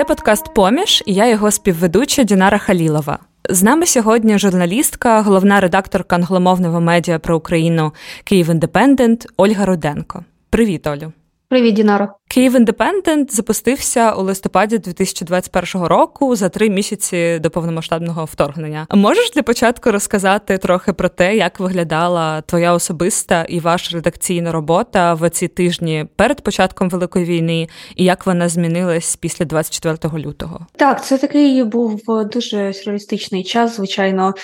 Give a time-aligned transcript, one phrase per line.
[0.00, 3.18] Це подкаст Поміж і я його співведуча Дінара Халілова.
[3.50, 7.92] З нами сьогодні журналістка, головна редакторка англомовного медіа про Україну
[8.24, 10.24] Київ Індепендент Ольга Руденко.
[10.50, 11.12] Привіт, Олю.
[11.50, 12.08] Привіт, Дінаро.
[12.28, 18.86] Київ Індепендент запустився у листопаді 2021 року за три місяці до повномасштабного вторгнення.
[18.94, 25.14] Можеш для початку розказати трохи про те, як виглядала твоя особиста і ваша редакційна робота
[25.14, 30.66] в ці тижні перед початком великої війни, і як вона змінилась після 24 лютого?
[30.76, 34.34] Так, це такий був дуже сюрреалістичний час, звичайно.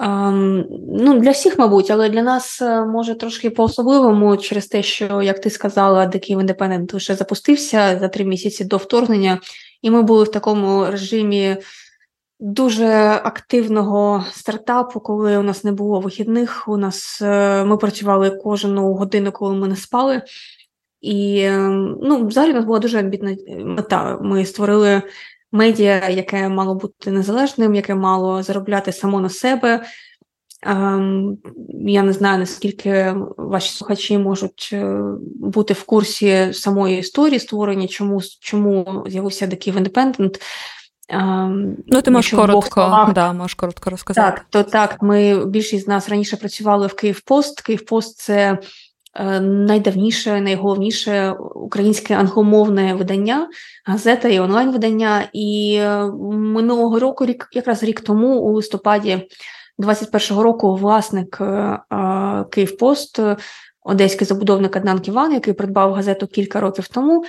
[0.00, 5.40] Ну, Для всіх, мабуть, але для нас е, може трошки по-особливому через те, що, як
[5.40, 9.40] ти сказала, The Kyiv Independent вже запустився за три місяці до вторгнення,
[9.82, 11.56] і ми були в такому режимі
[12.40, 12.86] дуже
[13.24, 16.68] активного стартапу, коли у нас не було вихідних.
[16.68, 20.22] У нас е, ми працювали кожну годину, коли ми не спали.
[21.00, 24.18] І ем, ну, взагалі у нас була дуже амбітна мета.
[24.22, 25.02] Ми створили
[25.52, 29.84] медіа, яке мало бути незалежним, яке мало заробляти само на себе.
[30.62, 35.00] Ем, я не знаю, наскільки ваші слухачі можуть е,
[35.40, 40.40] бути в курсі самої історії створення, чому чому з'явився такий Independent.
[41.08, 44.30] Ем, ну, ти можеш коротко да, можеш коротко розказати.
[44.30, 47.60] Так, то так, ми більшість з нас раніше працювали в Kyiv Post.
[47.60, 48.58] Kyiv Post це Е,
[49.40, 53.48] найдавніше, найголовніше українське англомовне видання,
[53.84, 55.28] газета і онлайн-видання.
[55.32, 59.28] І е, минулого року, рік, якраз рік тому, у листопаді
[59.78, 61.78] 21-го року, власник е,
[62.50, 63.20] Kyiv Post,
[63.82, 67.24] одеський забудовник Аднан Ківан, який придбав газету кілька років тому.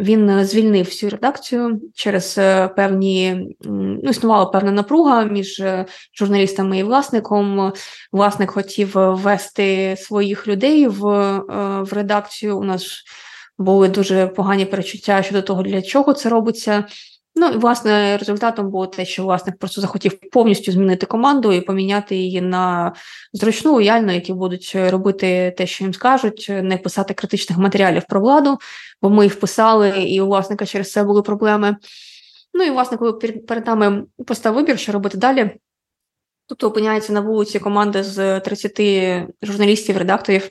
[0.00, 5.86] Він е, звільнив всю редакцію через е, певні ну, існувала певна напруга між е,
[6.18, 7.72] журналістами і власником.
[8.12, 11.02] Власник хотів ввести своїх людей в,
[11.82, 12.58] в редакцію.
[12.58, 13.02] У нас
[13.58, 16.84] були дуже погані перечуття щодо того, для чого це робиться.
[17.34, 22.16] Ну і власне результатом було те, що власник просто захотів повністю змінити команду і поміняти
[22.16, 22.92] її на
[23.32, 28.58] зручну, лояльну, які будуть робити те, що їм скажуть, не писати критичних матеріалів про владу,
[29.02, 31.76] бо ми їх писали, і у власника через це були проблеми.
[32.54, 33.12] Ну і власне, коли
[33.48, 35.50] перед нами постав вибір, що робити далі.
[36.46, 38.80] Тобто опиняється на вулиці команда з 30
[39.42, 40.50] журналістів, редакторів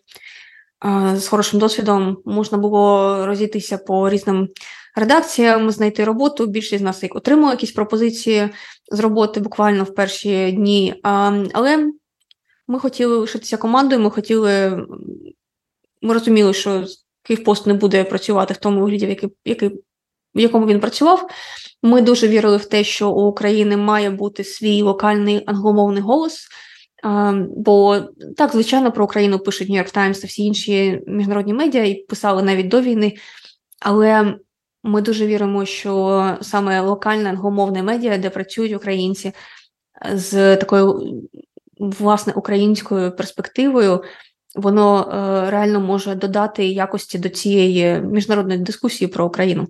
[1.16, 2.17] з хорошим досвідом.
[2.25, 4.50] Можна було розійтися по різним
[4.96, 6.46] редакціям, знайти роботу.
[6.46, 8.50] Більшість з нас отримали якісь пропозиції
[8.92, 10.96] з роботи буквально в перші дні.
[11.54, 11.92] Але
[12.68, 14.86] ми хотіли лишитися командою, ми хотіли,
[16.02, 16.86] ми розуміли, що
[17.24, 19.70] Київпост не буде працювати в тому вигляді, в, який, який,
[20.36, 21.30] в якому він працював.
[21.84, 26.48] Ми дуже вірили в те, що у України має бути свій локальний англомовний голос.
[27.50, 28.02] Бо
[28.38, 32.68] так, звичайно, про Україну пишуть York Times та всі інші міжнародні медіа і писали навіть
[32.68, 33.14] до війни.
[33.80, 34.36] Але
[34.84, 39.31] ми дуже віримо, що саме локальне англомовне медіа, де працюють українці
[40.13, 41.13] з такою
[41.79, 44.03] власне українською перспективою,
[44.56, 49.67] воно е, реально може додати якості до цієї міжнародної дискусії про Україну.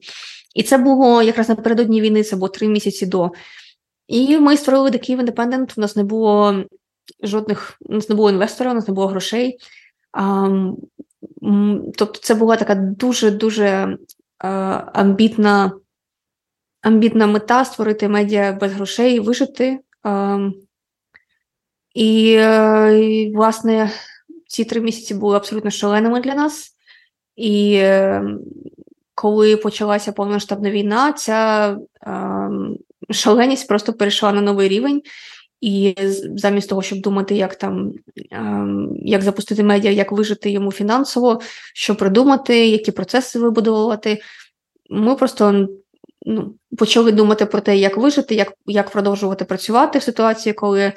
[0.55, 3.31] І це було якраз напередодні війни, це було три місяці до.
[4.07, 6.63] І ми створили Kyiv Independent, У нас не було
[7.23, 9.57] жодних, у нас не було інвестора, у нас не було грошей.
[11.97, 13.97] Тобто, це була така дуже дуже
[14.93, 15.71] амбітна
[16.81, 19.79] амбітна мета створити медіа без грошей, вижити.
[21.95, 22.31] І,
[22.93, 23.91] і, власне,
[24.47, 26.75] ці три місяці були абсолютно шаленими для нас.
[27.35, 28.23] І е,
[29.15, 31.69] коли почалася повномасштабна війна, ця
[32.07, 32.49] е,
[33.09, 35.01] шаленість просто перейшла на новий рівень.
[35.61, 35.95] І
[36.35, 37.93] замість того, щоб думати, як там
[38.31, 41.41] ем, як запустити медіа, як вижити йому фінансово,
[41.73, 44.21] що придумати, які процеси вибудовувати,
[44.89, 45.67] ми просто
[46.25, 50.93] ну, почали думати про те, як вижити, як як продовжувати працювати в ситуації, коли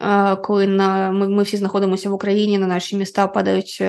[0.00, 3.86] е, коли на, ми ми всі знаходимося в Україні, на наші міста падають е,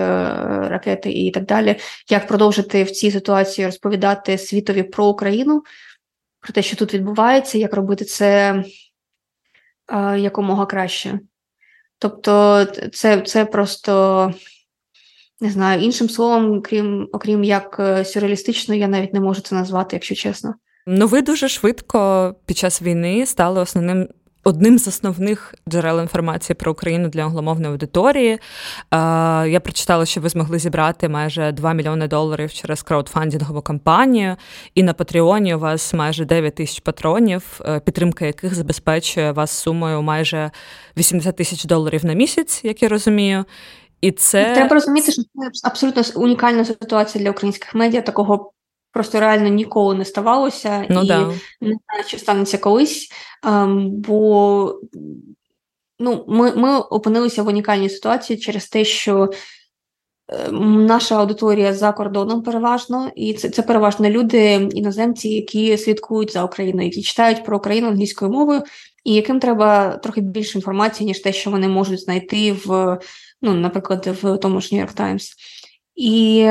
[0.70, 1.76] ракети і так далі.
[2.10, 5.64] Як продовжити в цій ситуації розповідати світові про Україну,
[6.40, 8.64] про те, що тут відбувається, як робити це
[10.18, 11.20] якомога краще.
[12.00, 14.34] Тобто, це це просто
[15.42, 19.96] не знаю, іншим словом, крім окрім як е, сюрреалістично, я навіть не можу це назвати,
[19.96, 20.54] якщо чесно.
[20.88, 24.08] Ну, ви дуже швидко під час війни стали основним
[24.44, 28.40] одним з основних джерел інформації про Україну для англомовної аудиторії.
[29.52, 34.36] Я прочитала, що ви змогли зібрати майже 2 мільйони доларів через краудфандингову кампанію,
[34.76, 40.02] і на Патреоні у вас майже 9 тисяч патронів, е, підтримка яких забезпечує вас сумою
[40.02, 40.52] майже
[40.98, 43.46] 80 тисяч доларів на місяць, як я розумію.
[44.02, 48.02] І це треба розуміти, що це абсолютно унікальна ситуація для українських медіа.
[48.02, 48.52] Такого
[48.92, 51.20] просто реально ніколи не ставалося, ну, і да.
[51.62, 53.12] не знаю, чи станеться колись.
[53.46, 54.80] Ем, бо
[56.00, 59.30] ну, ми, ми опинилися в унікальній ситуації через те, що.
[60.32, 66.44] Ем, наша аудиторія за кордоном переважно, і це це переважно люди, іноземці, які слідкують за
[66.44, 68.64] Україною, які читають про Україну англійською мовою,
[69.04, 73.00] і яким треба трохи більше інформації, ніж те, що вони можуть знайти в,
[73.42, 75.32] ну, наприклад, в тому ж York Times.
[76.00, 76.50] І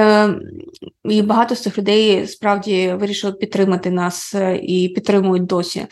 [1.04, 5.86] і багато з цих людей справді вирішили підтримати нас е, і підтримують досі.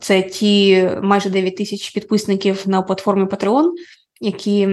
[0.00, 3.70] Це ті майже 9 тисяч підписників на платформі Patreon,
[4.20, 4.68] які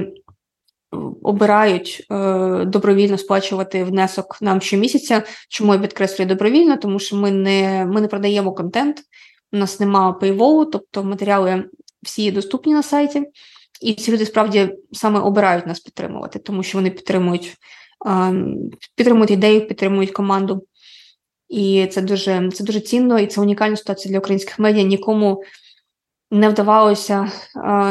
[1.23, 2.15] обирають е,
[2.65, 5.23] добровільно сплачувати внесок нам щомісяця.
[5.49, 6.77] Чому я підкреслюю добровільно?
[6.77, 9.01] Тому що ми не ми не продаємо контент,
[9.51, 11.63] у нас немає пейволу, тобто матеріали
[12.03, 13.23] всі доступні на сайті,
[13.81, 17.57] і ці люди справді саме обирають нас підтримувати, тому що вони підтримують
[18.95, 20.63] підтримують ідею, підтримують команду.
[21.49, 24.83] І це дуже це дуже цінно, і це унікальна ситуація для українських медіа.
[24.83, 25.43] Нікому
[26.31, 27.31] не вдавалося,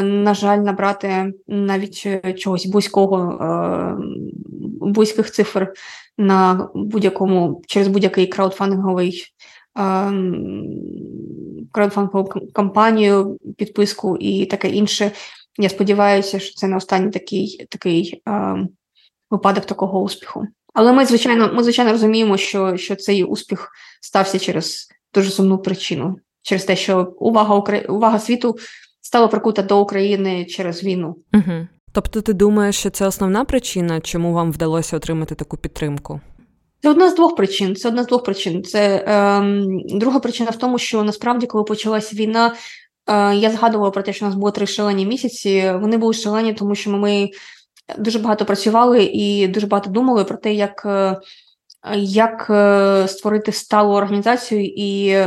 [0.03, 2.07] на жаль, набрати навіть
[2.39, 3.39] чогось близького,
[4.81, 5.73] близьких цифр
[6.17, 9.23] на будь-якому через будь-який краудфандинговий
[11.71, 15.11] краудфандингову кампанію, підписку і таке інше.
[15.59, 18.21] Я сподіваюся, що це не останній такий такий
[19.29, 20.47] випадок такого успіху.
[20.73, 23.69] Але ми, звичайно, ми звичайно розуміємо, що що цей успіх
[24.01, 27.85] стався через дуже сумну причину, через те, що увага Украї...
[27.85, 28.55] увага світу
[29.01, 31.15] стала прикута до України через війну.
[31.33, 31.67] Угу.
[31.91, 36.21] Тобто, ти думаєш, що це основна причина, чому вам вдалося отримати таку підтримку?
[36.81, 37.75] Це одна з двох причин.
[37.75, 38.63] Це одна з двох причин.
[38.63, 42.53] Це ем, друга причина в тому, що насправді, коли почалася війна,
[43.07, 45.73] е, я згадувала про те, що у нас було три шалені місяці.
[45.81, 47.29] Вони були шалені, тому що ми
[47.97, 51.19] дуже багато працювали і дуже багато думали про те, як е,
[51.95, 55.17] як е, створити сталу організацію, і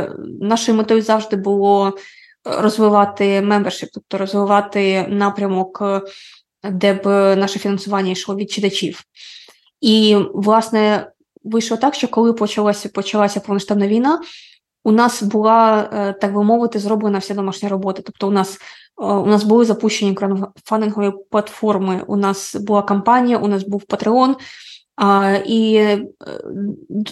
[0.41, 1.97] нашою метою завжди було
[2.45, 5.83] розвивати membership, тобто розвивати напрямок,
[6.63, 9.03] де б наше фінансування йшло від читачів.
[9.81, 11.11] І, власне,
[11.43, 14.21] вийшло так, що коли почалася почалася повномасштабна війна,
[14.83, 18.01] у нас була, е, так би мовити, зроблена вся домашня робота.
[18.05, 22.03] Тобто, у нас Е, у нас були запущені краудфандингові платформи.
[22.07, 24.35] У нас була кампанія, у нас був Patreon.
[25.45, 26.05] І е,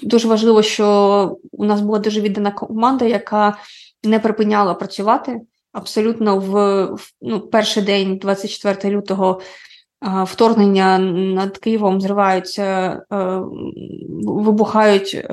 [0.03, 3.57] дуже важливо, що у нас була дуже віддана команда, яка
[4.03, 5.41] не припиняла працювати
[5.71, 9.41] абсолютно в, в ну, перший день, 24 лютого.
[10.25, 12.63] Вторгнення над Києвом зриваються,
[13.11, 13.41] е,
[14.23, 15.25] вибухають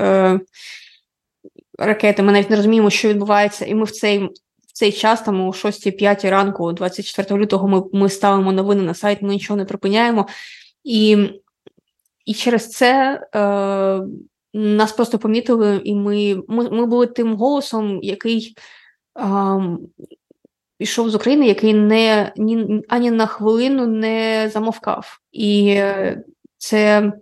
[1.78, 2.22] ракети.
[2.22, 4.28] Ми навіть не розуміємо, що відбувається, і ми в цей
[4.76, 9.28] цей час, там о 6-5 ранку, 24 лютого, ми ми ставимо новини на сайт, ми
[9.28, 10.26] нічого не припиняємо.
[10.84, 11.30] І
[12.24, 14.00] і через це е,
[14.54, 18.56] нас просто помітили, і ми ми, ми були тим голосом, який
[19.18, 19.24] е,
[20.78, 25.18] пішов з України, який не ні, ані на хвилину не замовкав.
[25.32, 25.80] І
[26.58, 27.12] це,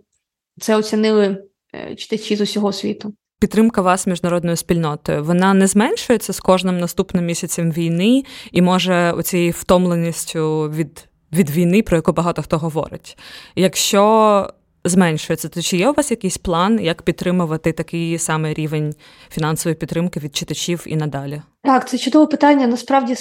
[0.59, 1.43] це оцінили
[1.75, 3.13] е, читачі з усього світу
[3.45, 9.51] підтримка вас міжнародною спільнотою вона не зменшується з кожним наступним місяцем війни і може оцією
[9.51, 13.17] втомленістю від від війни, про яку багато хто говорить.
[13.55, 14.49] Якщо
[14.83, 18.93] зменшується, то чи є у вас якийсь план, як підтримувати такий самий рівень
[19.29, 21.41] фінансової підтримки від читачів і надалі?
[21.63, 22.67] Так, це чудове питання.
[22.67, 23.15] Насправді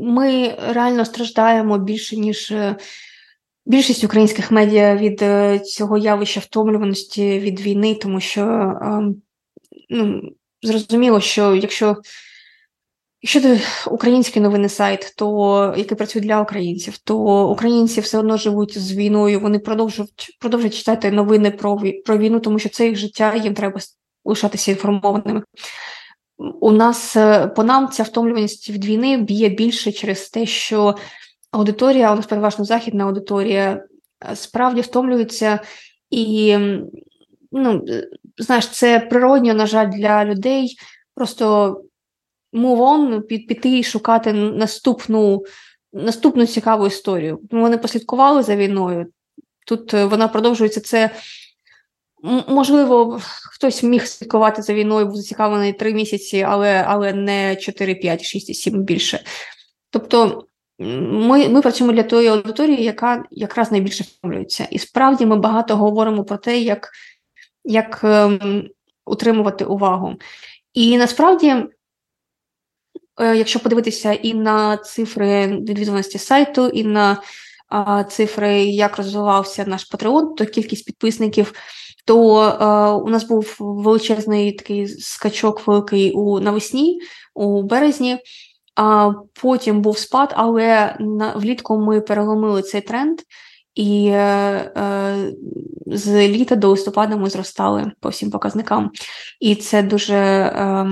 [0.00, 2.50] ми реально страждаємо більше ніж.
[2.50, 2.76] Е,
[3.66, 8.42] більшість українських медіа від е, цього явища втомлюваності від війни, тому що
[8.82, 9.22] ем,
[9.90, 10.22] ну,
[10.62, 11.96] зрозуміло, що якщо
[13.22, 18.78] якщо це український новинний сайт, то який працює для українців, то українці все одно живуть
[18.78, 23.34] з війною, вони продовжують продовжують читати новини про про війну, тому що це їх життя,
[23.34, 23.80] їм треба
[24.24, 25.42] лишатися інформованими.
[26.60, 30.94] У нас е, по нам ця втомлюваність від війни б'є більше через те, що
[31.50, 33.84] аудиторія, у нас переважно західна аудиторія,
[34.30, 35.60] е, справді втомлюється
[36.10, 36.56] і
[37.52, 37.84] ну,
[38.38, 40.76] знаєш, це природньо, на жаль, для людей.
[41.14, 41.74] Просто
[42.52, 45.44] move on, піти і шукати наступну
[45.92, 47.40] наступну цікаву історію.
[47.50, 49.06] Вони послідкували за війною.
[49.66, 50.80] Тут е, вона продовжується.
[50.80, 51.10] Це
[52.48, 53.20] можливо,
[53.52, 58.54] хтось міг слідкувати за війною, був зацікавлений три місяці, але але не 4, 5, 6,
[58.54, 59.20] 7 більше.
[59.90, 60.46] Тобто.
[60.82, 64.68] Ми ми працюємо для тої аудиторії, яка якраз найбільше втомлюється.
[64.70, 66.90] І справді ми багато говоримо про те, як
[67.70, 68.68] як ем,
[69.06, 70.14] утримувати увагу.
[70.74, 71.48] І насправді,
[73.20, 77.22] е, якщо подивитися і на цифри відвідуваності сайту, і на
[78.08, 81.52] цифри, як розвивався наш патреон, то кількість підписників,
[82.04, 87.00] то е, у нас був величезний такий скачок великий у навесні,
[87.34, 88.18] у березні,
[88.74, 89.12] а
[89.42, 93.18] потім був спад, але на, влітку ми переломили цей тренд.
[93.74, 94.18] І е,
[94.76, 95.32] е,
[95.86, 98.90] з літа до листопада ми зростали по всім показникам.
[99.40, 100.86] І це дуже е,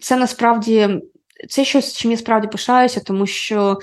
[0.00, 1.00] це насправді
[1.48, 3.78] це щось, чим я справді пишаюся, тому що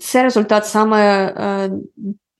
[0.00, 1.70] це результат саме е,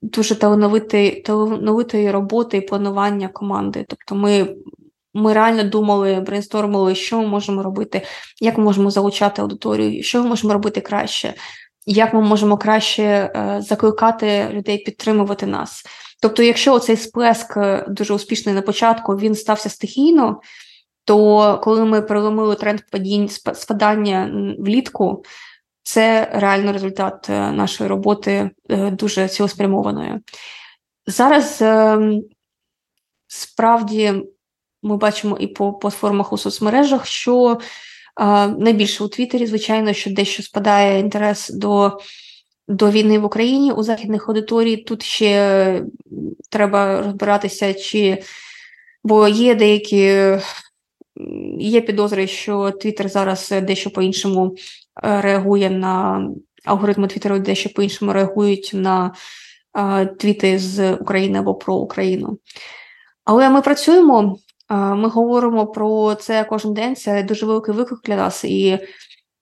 [0.03, 3.85] дуже талановитої, талановитої роботи і планування команди.
[3.89, 4.57] Тобто ми
[5.15, 8.03] ми реально думали, брейнстормили, що ми можемо робити,
[8.41, 11.35] як ми можемо залучати аудиторію, що ми можемо робити краще,
[11.87, 15.83] як ми можемо краще е, закликати людей підтримувати нас.
[16.21, 20.41] Тобто, якщо цей сплеск е, дуже успішний на початку, він стався стихійно,
[21.05, 25.25] то коли ми переломили тренд падінь спадання влітку,
[25.83, 28.51] це реально результат е, нашої роботи
[28.93, 30.19] дуже цілеспрямованої.
[31.07, 31.65] Зараз
[33.27, 34.23] справді
[34.83, 37.59] ми бачимо і по платформах у соцмережах, що
[38.59, 41.99] найбільше у Твіттері, звичайно, що дещо спадає інтерес до
[42.69, 44.77] до війни в Україні у західних аудиторій.
[44.77, 45.85] Тут ще
[46.51, 48.23] треба розбиратися, чи
[49.05, 50.39] бо є деякі
[51.59, 54.57] є підозри, що Твіттер зараз дещо по-іншому
[55.05, 56.27] е, реагує на
[56.65, 59.15] алгоритми Твіттеру, дещо по-іншому реагують на
[59.79, 62.39] е, твіти з України або про Україну.
[63.25, 64.37] Але ми працюємо,
[64.71, 66.97] ми говоримо про це кожен день.
[66.97, 68.45] Це дуже великий виклик для нас.
[68.45, 68.79] І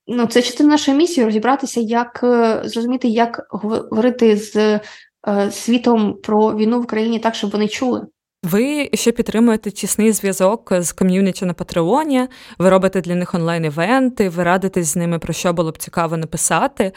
[0.07, 2.21] ну, це частина нашої місії розібратися, як
[2.65, 4.81] зрозуміти, як говорити з
[5.51, 8.07] світом про війну в Україні так, щоб вони чули.
[8.43, 14.45] Ви ще підтримуєте тісний зв'язок з ком'юніті на Патреоні, ви робите для них онлайн-івенти, ви
[14.45, 16.93] радитесь з ними про що було б цікаво написати.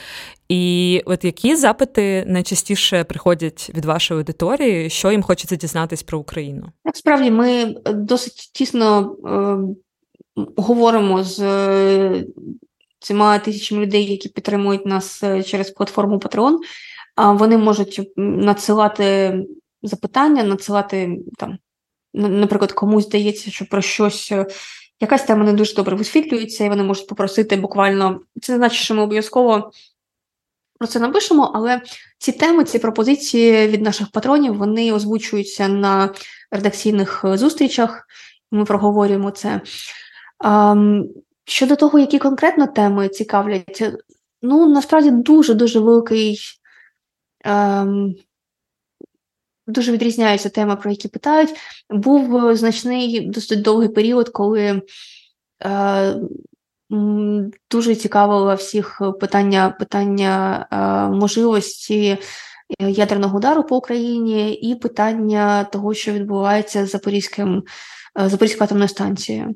[0.54, 6.66] І от які запити найчастіше приходять від вашої аудиторії, що їм хочеться дізнатись про Україну?
[6.86, 9.58] Насправді ми досить тісно е,
[10.58, 12.26] говоримо з е,
[13.00, 16.58] цими тисячами людей, які підтримують нас е, через платформу Patreon.
[17.16, 19.36] А Вони можуть надсилати
[19.84, 21.58] запитання, надсилати там,
[22.14, 24.32] наприклад, комусь здається, що про щось.
[24.32, 24.46] Е,
[25.02, 28.20] якась тема не дуже добре висвітлюється, і вони можуть попросити буквально.
[28.42, 29.72] Це не значить, що ми обов'язково
[30.84, 31.82] про це напишемо, але
[32.18, 36.14] ці теми, ці пропозиції від наших патронів вони озвучуються на
[36.52, 38.08] редакційних е, зустрічах,
[38.52, 39.62] ми проговорюємо це.
[41.46, 43.94] Щодо того, які конкретно теми цікавлять,
[44.42, 46.40] ну насправді дуже-дуже великий.
[47.46, 48.16] Ем,
[49.68, 51.50] дуже відрізняються теми, про які питають.
[51.90, 54.82] Був е, значний досить довгий період, коли
[55.66, 56.16] е,
[57.72, 62.18] дуже цікавило всіх питання питання е, можливості
[62.80, 67.64] е, ядерного удару по Україні і питання того, що відбувається з Запорізьким
[68.20, 69.56] е, Запорізькою атомною станцією.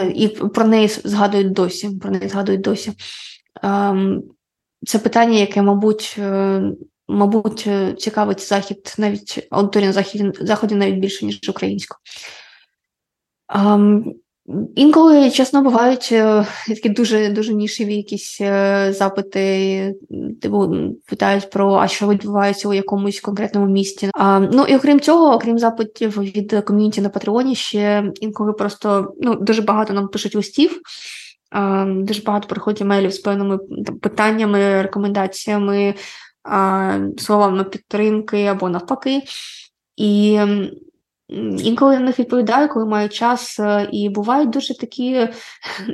[0.00, 1.90] Е, і про неї згадують досі.
[1.90, 2.92] Про неї згадують досі.
[3.62, 4.22] Ем,
[4.86, 6.18] це питання, яке, мабуть,
[7.08, 11.96] мабуть, е, цікавить захід навіть аудиторія на заході, заході навіть більше, ніж українську.
[14.74, 19.94] Інколи, чесно, бувають е, такі дуже дуже нішеві якісь е, запити,
[20.40, 20.74] типу
[21.06, 24.10] питають про а що відбувається у якомусь конкретному місті.
[24.14, 29.34] А, Ну і окрім цього, окрім запитів від ком'юніті на Патреоні, ще інколи просто ну,
[29.34, 30.80] дуже багато нам пишуть листів.
[31.86, 33.58] Дуже багато приходять емейлів з певними
[34.02, 35.94] питаннями, рекомендаціями,
[37.18, 39.22] словами підтримки або навпаки.
[39.96, 40.40] І
[41.58, 45.28] інколи на них відповідаю, коли маю час, е, і бувають дуже такі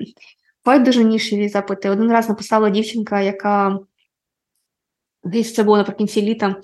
[0.65, 1.91] бувають дуже нішеві запити.
[1.91, 3.79] Один раз написала дівчинка, яка
[5.25, 6.57] десь це було наприкінці літа.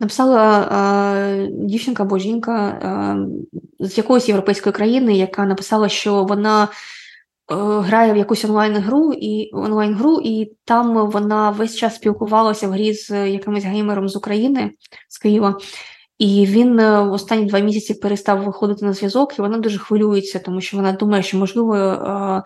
[0.00, 6.68] Написала е, дівчинка або жінка е, з якоїсь європейської країни, яка написала, що вона
[7.50, 12.92] Е, грає в якусь онлайн-гру і онлайн-гру, і там вона весь час спілкувалася в грі
[12.92, 14.70] з якимось геймером з України,
[15.08, 15.58] з Києва.
[16.22, 20.60] І він е, останні два місяці перестав виходити на зв'язок, і вона дуже хвилюється, тому
[20.60, 22.42] що вона думає, що можливо, е,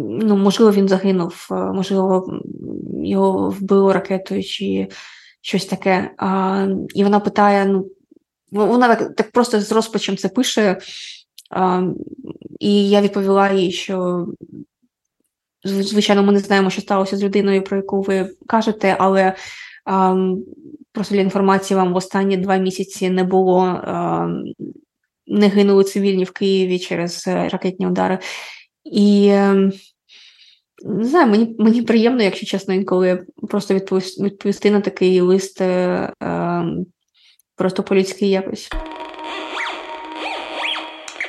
[0.00, 2.40] ну, можливо, він загинув, можливо,
[3.04, 4.88] його вбило ракетою чи
[5.40, 6.10] щось таке.
[6.94, 7.86] І вона питає: ну,
[8.50, 10.78] вона так просто з розпачем це пише.
[12.60, 14.26] І я відповіла їй, що
[15.64, 19.34] звичайно, ми не знаємо, що сталося з людиною, про яку ви кажете, але
[20.92, 23.80] просто для інформації вам в останні два місяці не було,
[25.26, 28.18] не гинули цивільні в Києві через ракетні удари.
[28.84, 29.32] І
[30.84, 36.64] не знаю, мені мені приємно, якщо чесно, інколи просто відповісти, на такий лист е, е,
[37.56, 38.68] просто по людськи якось.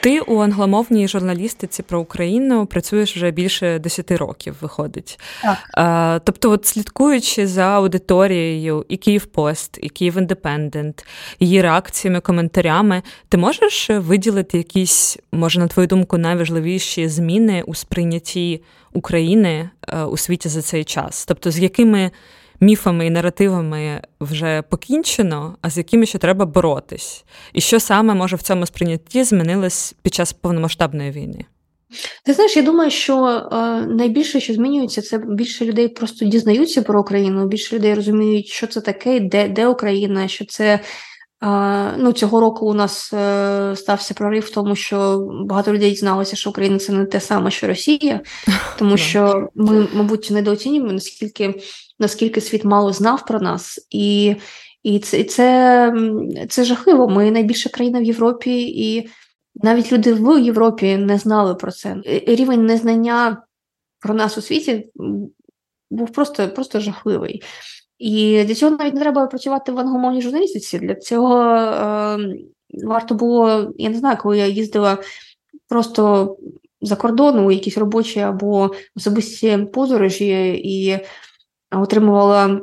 [0.03, 5.19] Ти у англомовній журналістиці про Україну працюєш вже більше 10 років, виходить.
[5.41, 6.21] Так.
[6.25, 11.05] Тобто, от слідкуючи за аудиторією і Kyiv Post, і Kyiv Independent,
[11.39, 18.61] її реакціями, коментарями, ти можеш виділити якісь, може, на твою думку, найважливіші зміни у сприйнятті
[18.93, 21.25] України е, у світі за цей час?
[21.25, 22.11] Тобто, з якими
[22.63, 27.25] міфами і наративами вже покінчено, а з якими ще треба боротись?
[27.53, 31.45] І що саме може в цьому сприйнятті змінилось під час повномасштабної війни?
[32.25, 37.01] Ти знаєш, я думаю, що е, найбільше, що змінюється, це більше людей просто дізнаються про
[37.01, 40.79] Україну, більше людей розуміють, що це таке, де де Україна, що це
[41.97, 46.49] Ну, Цього року у нас е, стався прорив в тому, що багато людей дізналося, що
[46.49, 48.21] Україна це не те саме, що Росія,
[48.79, 51.61] тому що ми, мабуть, недооцінюємо, наскільки
[51.99, 54.35] наскільки світ мало знав про нас, і
[54.83, 55.93] і це це,
[56.49, 57.09] це жахливо.
[57.09, 59.09] Ми найбільша країна в Європі, і
[59.55, 61.97] навіть люди в Європі не знали про це.
[62.27, 63.43] Рівень незнання
[63.99, 64.91] про нас у світі
[65.91, 67.43] був просто, просто жахливий.
[68.03, 70.79] І для цього навіть не треба працювати в англомовній журналістиці.
[70.79, 72.17] Для цього е,
[72.83, 74.97] варто було, я не знаю, коли я їздила
[75.69, 76.35] просто
[76.81, 80.99] за кордону у якісь робочі або особисті подорожі і
[81.71, 82.61] отримувала.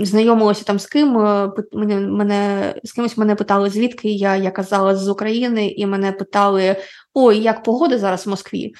[0.00, 4.96] Знайомилася там з ким, е, мене, мене з кимось мене питали, звідки я я казала
[4.96, 6.76] з України, і мене питали:
[7.14, 8.72] ой, як погода зараз в Москві?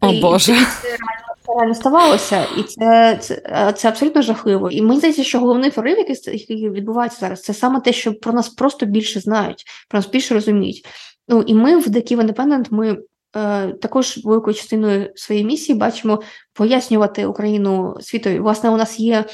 [0.00, 0.52] О Боже.
[0.52, 1.37] І це реально
[1.74, 4.70] ставалося, і це це, це абсолютно жахливо.
[4.70, 8.48] І мені здається, що головний прорив, який, відбувається зараз, це саме те, що про нас
[8.48, 10.86] просто більше знають, про нас більше розуміють.
[11.28, 12.98] Ну і ми в The Independent, ми
[13.36, 18.40] е, також великою частиною своєї місії бачимо пояснювати Україну світові.
[18.40, 19.24] Власне, у нас є.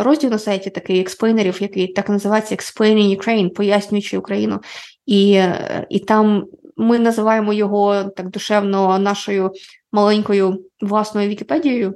[0.00, 4.60] Розділ на сайті такий експлейнерів, який так називається Explaining Ukraine, пояснюючи Україну,
[5.06, 6.44] і е, і там
[6.76, 9.52] ми називаємо його так душевно нашою
[9.92, 11.94] маленькою власною Вікіпедією.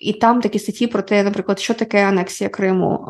[0.00, 3.08] І там такі статті про те, наприклад, що таке анексія Криму,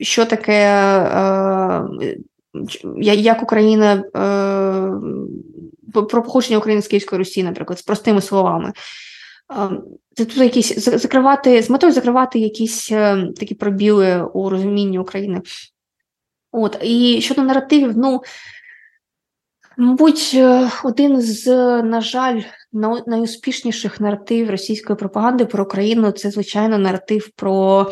[0.00, 0.64] що таке,
[3.00, 8.72] як Україна uh, про походження України з Київської Русі, наприклад, з простими словами.
[10.14, 12.88] Це тут якісь закривати з метою закривати якісь
[13.36, 15.42] такі пробіли у розумінні України.
[16.52, 18.22] От, І щодо наративів, ну
[19.76, 21.46] Мабуть, е, один з,
[21.82, 22.42] на жаль,
[23.06, 27.90] найуспішніших наративів російської пропаганди про Україну це, звичайно, наратив про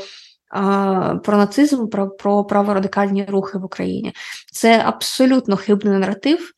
[1.24, 4.12] про нацизм, про про праворадикальні рухи в Україні.
[4.52, 6.52] Це абсолютно хибний наратив,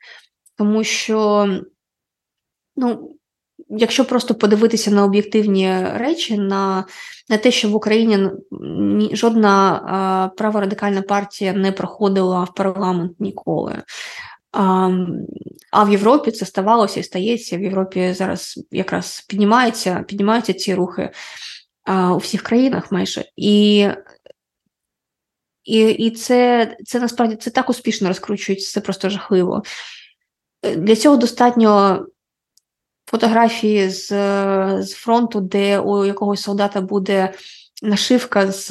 [0.57, 1.49] тому що,
[2.77, 3.17] ну,
[3.69, 6.85] якщо просто подивитися на об'єктивні речі, на
[7.29, 8.31] на те, що в Україні
[9.13, 13.83] жодна праворадикальна партія не проходила в парламент ніколи.
[14.53, 17.57] А в Європі це ставалося і стається.
[17.57, 21.11] В Європі зараз якраз піднімаються піднімаються ці рухи
[22.13, 23.25] у всіх країнах майже.
[23.37, 23.89] І
[25.65, 29.63] і, і це це насправді це так успішно розкручується, це просто жахливо.
[30.77, 32.07] Для цього достатньо
[33.07, 34.09] фотографії з
[34.83, 37.33] з фронту, де у якогось солдата буде
[37.83, 38.71] нашивка з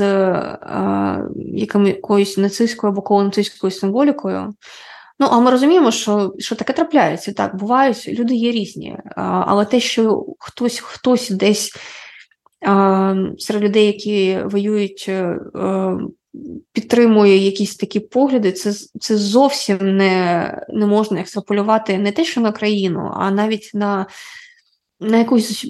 [1.85, 4.53] якоюсь нацистською або колонацистською символікою.
[5.21, 7.33] Ну, а ми розуміємо, що що таке трапляється.
[7.33, 8.97] Так, бувають, люди є різні.
[9.15, 11.73] Але те, що хтось хтось десь
[13.37, 15.39] серед людей, які воюють, е,
[16.73, 22.51] підтримує якісь такі погляди, це це зовсім не не можна екстраполювати не те, що на
[22.51, 24.05] країну, а навіть на,
[24.99, 25.67] на якусь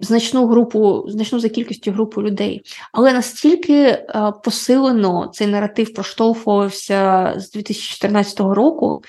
[0.00, 2.62] значну групу, значну за кількістю групу людей.
[2.92, 9.02] Але настільки е, посилено цей наратив проштовхувався з 2014 року.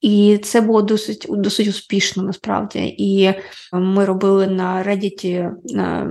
[0.00, 2.94] І це було досить досить успішно насправді.
[2.98, 3.34] І
[3.72, 6.08] ми робили на Reddit на, е,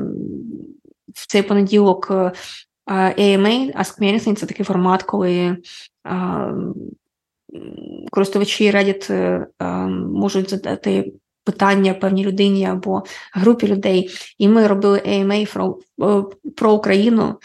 [1.13, 2.31] в цей понеділок е,
[2.87, 5.57] AMA, Ask Me Anything, це такий формат, коли
[6.03, 6.51] а,
[8.11, 13.03] користувачі Reddit а, можуть задати питання певній людині або
[13.33, 14.09] групі людей.
[14.37, 16.23] І ми робили AMA про, е,
[16.55, 17.39] про Україну,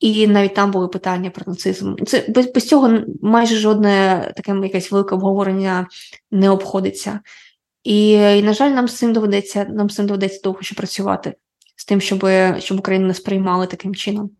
[0.00, 1.94] і навіть там були питання про нацизм.
[2.06, 5.86] Це без, без цього майже жодне таке якесь велике обговорення
[6.30, 7.20] не обходиться.
[7.84, 11.34] І, і, на жаль, нам з цим доведеться, нам з цим доведеться довго ще працювати,
[11.76, 14.30] з тим, щоб щоб Україну не сприймали таким чином.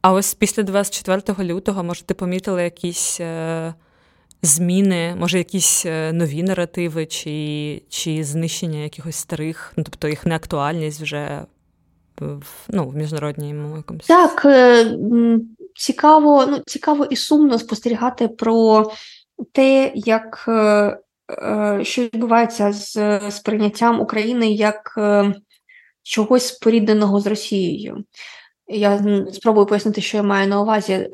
[0.00, 3.20] А ось після 24 лютого, може, ти помітила якісь.
[3.20, 3.74] Е
[4.42, 11.00] зміни, може, якісь е, нові наративи, чи чи знищення якихось старих, ну тобто їх неактуальність
[11.00, 11.44] вже
[12.20, 14.06] в ну, в міжнародній якомусь.
[14.06, 14.46] Так,
[15.74, 18.90] цікаво, ну, цікаво і сумно спостерігати про
[19.52, 20.48] те, як
[21.82, 24.98] що відбувається з сприйняттям України як
[26.02, 28.04] чогось спорідненого з Росією.
[28.66, 31.10] Я спробую пояснити, що я маю на увазі.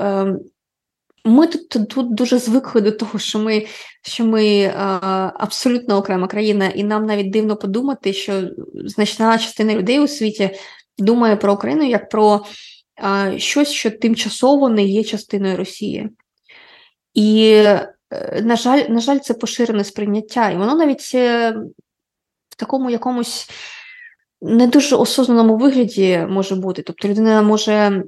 [1.25, 3.67] Ми тут тут дуже звикли до того, що ми
[4.03, 10.01] що ми а, абсолютно окрема країна, і нам навіть дивно подумати, що значна частина людей
[10.01, 10.51] у світі
[10.99, 12.45] думає про Україну як про
[12.97, 16.11] а, щось, що тимчасово не є частиною Росії.
[17.15, 17.95] І, е,
[18.43, 21.51] на жаль, на жаль, це поширене сприйняття, і воно навіть е,
[22.49, 23.51] в такому якомусь
[24.41, 26.83] не дуже осознаному вигляді може бути.
[26.83, 28.03] Тобто людина може.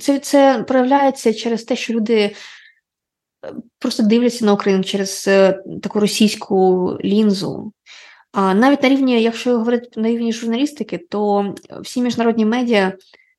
[0.00, 2.34] Це це проявляється через те, що люди е,
[3.78, 7.72] просто дивляться на Україну через е, таку російську лінзу.
[8.32, 12.92] А навіть на рівні, якщо говорити на рівні журналістики, то всі міжнародні медіа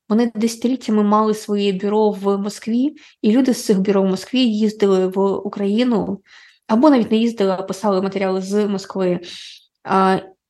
[0.08, 5.06] вони десятиліттями мали своє бюро в Москві, і люди з цих бюро в Москві їздили
[5.06, 6.22] в Україну
[6.66, 9.20] або навіть не їздили, а писали матеріали з Москви.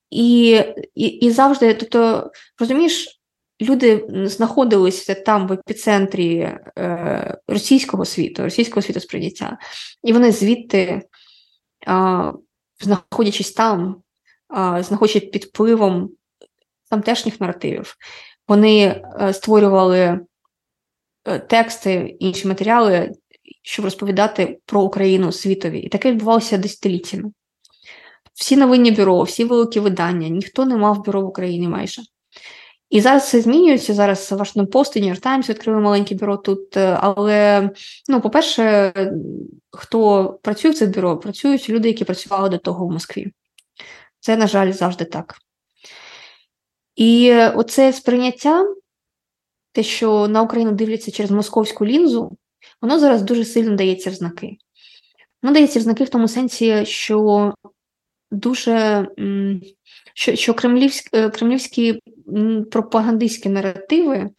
[0.09, 0.61] І
[0.95, 3.18] і, і завжди, тобто, розумієш,
[3.61, 6.37] люди знаходилися там в епіцентрі
[6.77, 9.57] е, російського світу, російського світу сприйняття,
[10.03, 11.01] і вони звідти, е,
[12.81, 13.95] знаходячись там,
[14.57, 16.09] е, знаходячись під впливом
[16.89, 17.95] тамтешніх наративів,
[18.47, 20.19] вони е, створювали
[21.25, 23.11] е, тексти, інші матеріали,
[23.61, 25.79] щоб розповідати про Україну світові.
[25.79, 27.31] І таке відбувалося десятиліттями
[28.39, 32.01] всі новинні бюро, всі великі видання, ніхто не мав бюро в Україні майже.
[32.89, 33.93] І зараз це змінюється.
[33.93, 36.77] Зараз Вашингтон Пост і Нью-Йорк Таймс відкрили маленьке бюро тут.
[36.77, 37.69] Е, але,
[38.07, 38.93] ну, по-перше,
[39.71, 43.31] хто працює в цих бюро, працюють люди, які працювали до того в Москві.
[44.19, 45.35] Це, на жаль, завжди так.
[46.95, 48.65] І оце сприйняття,
[49.71, 52.37] те, що на Україну дивляться через московську лінзу,
[52.81, 54.57] воно зараз дуже сильно дається в знаки.
[55.43, 57.53] Воно дається в знаки в тому сенсі, що
[58.31, 59.07] дуже
[60.19, 61.99] що що кремлівські, е, кремлівські
[62.71, 64.29] пропагандистські наративи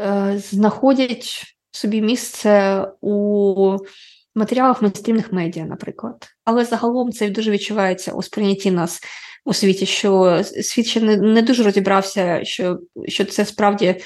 [0.00, 3.76] е, знаходять собі місце у
[4.34, 6.28] матеріалах мейнстрімних медіа, наприклад.
[6.44, 9.00] Але загалом це дуже відчувається у сприйнятті нас
[9.44, 14.00] у світі, що світ ще не, не дуже розібрався, що що це справді.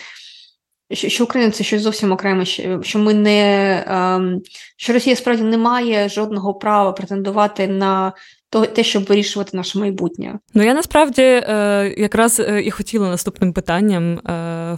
[0.93, 2.45] Що що Україна це щось зовсім окреме,
[2.83, 4.43] що ми не ем,
[4.77, 8.13] що Росія справді не має жодного права претендувати на
[8.51, 10.39] то те, щоб вирішувати наше майбутнє.
[10.55, 14.19] Ну я насправді е, якраз е, і хотіла наступним питанням е,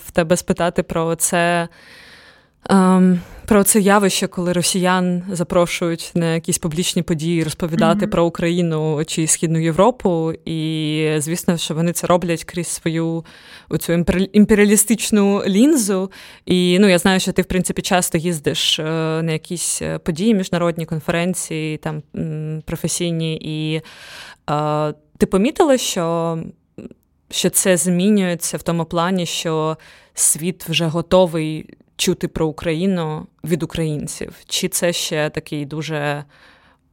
[0.07, 1.69] в тебе спитати про це.
[2.71, 8.11] Ем, про це явище, коли росіян запрошують на якісь публічні події розповідати mm-hmm.
[8.11, 13.25] про Україну чи Східну Європу, і звісно, що вони це роблять крізь свою
[13.69, 16.11] оцю імперіалістичну лінзу.
[16.47, 18.83] І ну я знаю, що ти в принципі часто їздиш е,
[19.23, 22.03] на якісь е, події, міжнародні конференції, там
[22.65, 23.83] професійні, і
[24.51, 26.39] е, ти помітила, що,
[27.31, 29.77] що це змінюється в тому плані, що
[30.15, 31.67] світ вже готовий
[32.03, 34.35] чути про Україну від українців?
[34.47, 36.25] Чи це ще такий дуже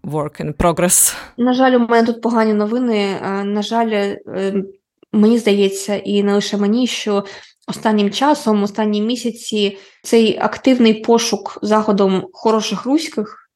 [0.03, 1.15] work in progress?
[1.37, 3.19] На жаль, у мене тут погані новини.
[3.43, 4.63] На жаль, е,
[5.11, 7.25] мені здається, і не лише мені, що
[7.67, 13.49] останнім часом, останні місяці, цей активний пошук заходом хороших руських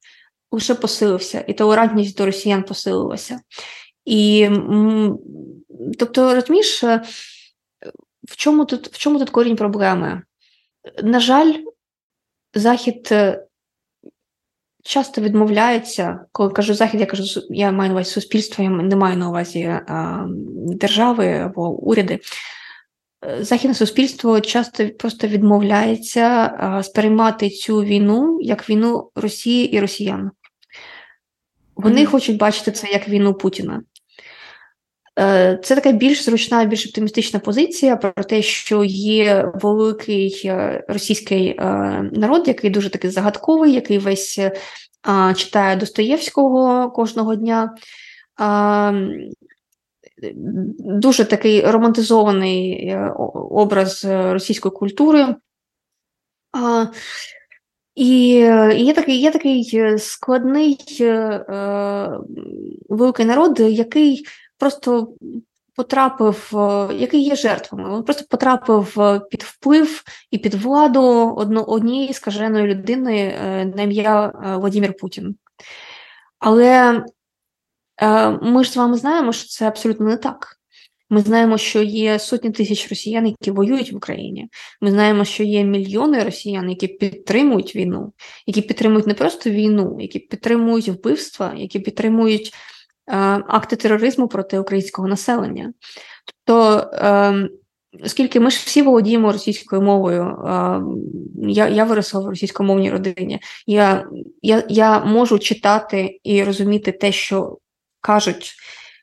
[0.50, 3.40] лише посилився, і толерантність до росіян посилилася.
[4.04, 4.48] І
[5.98, 7.02] тобто, розумієш, е,
[8.28, 10.22] в чому тут в чому тут корінь проблеми?
[11.02, 11.54] На жаль,
[12.54, 13.46] Захід е,
[14.84, 19.16] часто відмовляється, коли кажу Захід, я кажу, я маю на увазі суспільство, я не маю
[19.16, 22.20] на увазі а, держави або уряди.
[23.26, 30.30] Е, західне суспільство часто просто відмовляється а, сприймати цю війну як війну Росії і росіян.
[31.76, 32.10] Вони mm-hmm.
[32.10, 33.82] хочуть бачити це як війну Путіна.
[35.18, 41.48] Е, це така більш зручна, більш оптимістична позиція про те, що є великий е, російський
[41.48, 41.64] е,
[42.12, 44.40] народ, який дуже такий загадковий, який весь
[45.36, 47.74] читає Достоєвського кожного дня.
[50.78, 52.96] Дуже такий романтизований
[53.50, 55.34] образ російської культури.
[57.94, 58.28] І
[58.76, 60.78] є такий є такий складний
[62.88, 64.24] великий народ, який
[64.58, 65.08] просто
[65.74, 71.02] потрапив, е, який є жертвами, він просто потрапив е, під вплив і під владу
[71.66, 75.36] однієї скаженої людини е, на ім'я Владимир Путін.
[76.38, 77.04] Але
[78.42, 80.56] ми ж з вами знаємо, що це абсолютно не так.
[81.10, 84.48] Ми знаємо, що є сотні тисяч росіян, які воюють в Україні.
[84.80, 88.12] Ми знаємо, що є мільйони росіян, які підтримують війну,
[88.46, 92.52] які підтримують не просто війну, які підтримують вбивства, які підтримують
[93.06, 95.72] акти тероризму проти українського населення.
[96.44, 97.48] Тобто, е,
[98.04, 100.80] оскільки ми ж всі володіємо російською мовою, е,
[101.48, 104.06] я я виросла в російськомовній родині, я,
[104.42, 107.58] я, я можу читати і розуміти те, що
[108.00, 108.54] кажуть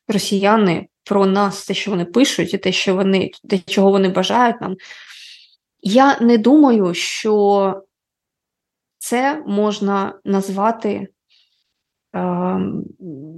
[0.08, 4.62] росіяни про нас, те, що вони пишуть, і те, що вони, те, чого вони бажають
[4.62, 4.76] нам.
[5.82, 7.84] Я не думаю, що
[8.98, 11.08] це можна назвати е,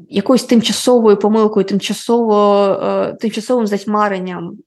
[0.09, 4.57] якоюсь тимчасовою помилкою, тимчасово, е, тимчасовим затьмаренням.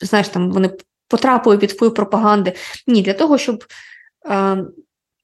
[0.00, 0.70] Знаєш, там вони
[1.08, 2.52] потрапили під вплив пропаганди.
[2.86, 3.64] Ні, для того, щоб
[4.30, 4.64] е,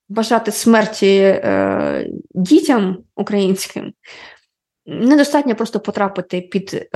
[0.09, 3.93] бажати смерті е, дітям українським,
[4.87, 6.89] недостатньо просто потрапити під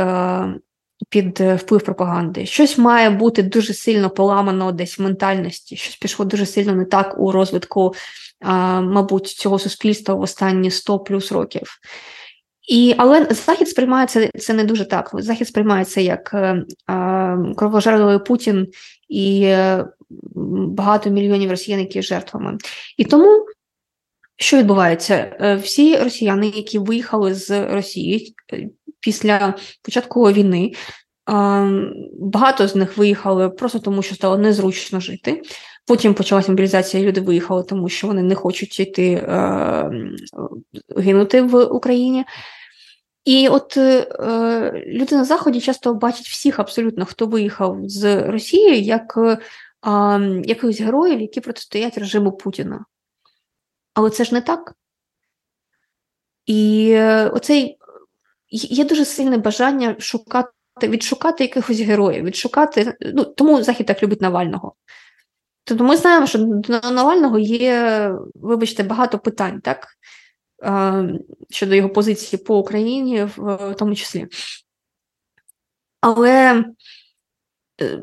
[1.08, 2.46] під вплив пропаганди.
[2.46, 7.14] Щось має бути дуже сильно поламано десь в ментальності, щось пішло дуже сильно не так
[7.18, 7.94] у розвитку,
[8.42, 11.78] мабуть, цього суспільства в останні 100 плюс років.
[12.68, 15.10] І, Але Захід сприймається це не дуже так.
[15.14, 16.64] Захід сприймається як е,
[17.56, 18.66] кровожерливий Путін
[19.08, 19.84] і е,
[20.68, 22.58] багато мільйонів росіян, які жертвами.
[22.96, 23.46] І тому
[24.36, 25.36] що відбувається?
[25.40, 28.68] Е, всі росіяни, які виїхали з Росії е,
[29.00, 30.72] після початку війни,
[32.20, 35.42] багато з них виїхали просто тому, що стало незручно жити.
[35.86, 39.90] Потім почалася мобілізація, люди виїхали, тому що вони не хочуть йти е,
[40.96, 42.24] гинути в Україні.
[43.24, 49.14] І от е, люди на Заході часто бачать всіх абсолютно, хто виїхав з Росії, як
[49.16, 49.38] е,
[50.44, 52.84] якихось героїв, які протистоять режиму Путіна.
[53.94, 54.74] Але це ж не так.
[56.46, 57.78] І е, оцей
[58.50, 60.50] є дуже сильне бажання шукати,
[60.82, 62.96] відшукати якихось героїв, відшукати.
[63.00, 64.74] Ну, Тому Захід так любить Навального.
[65.68, 69.86] Тобто ми знаємо, що до Навального є, вибачте, багато питань, так?
[71.50, 74.26] Щодо його позиції по Україні, в тому числі.
[76.00, 76.64] Але
[77.80, 78.00] е,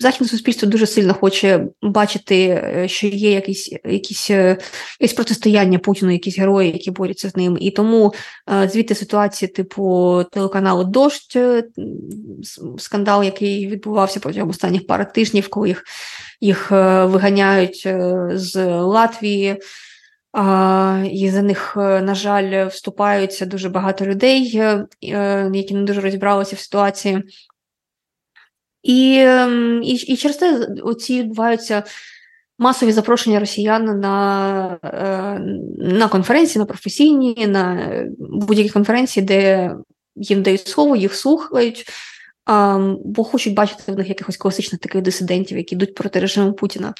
[0.00, 4.58] Західне суспільство дуже сильно хоче бачити, е, що є якісь якісь, е,
[5.00, 7.58] якісь протистояння Путіну, якісь герої, які борються з ним.
[7.60, 8.14] І тому
[8.50, 11.38] е, звідти ситуації, типу телеканалу Дождь,
[12.78, 15.84] скандал, який відбувався протягом останніх пари тижнів, коли їх
[16.40, 17.88] їх виганяють
[18.30, 19.60] з Латвії.
[21.10, 24.50] І за них, на жаль, вступаються дуже багато людей,
[25.52, 27.22] які не дуже розібралися в ситуації.
[28.82, 31.82] І ем, і, і через це оці відбуваються
[32.58, 35.40] масові запрошення росіян на е,
[35.78, 39.70] на конференції, на професійні, на будь-які конференції, де
[40.16, 41.86] їм дають слово, їх слухають,
[43.04, 46.94] бо хочуть бачити в них якихось класичних таких дисидентів, які йдуть проти режиму Путіна.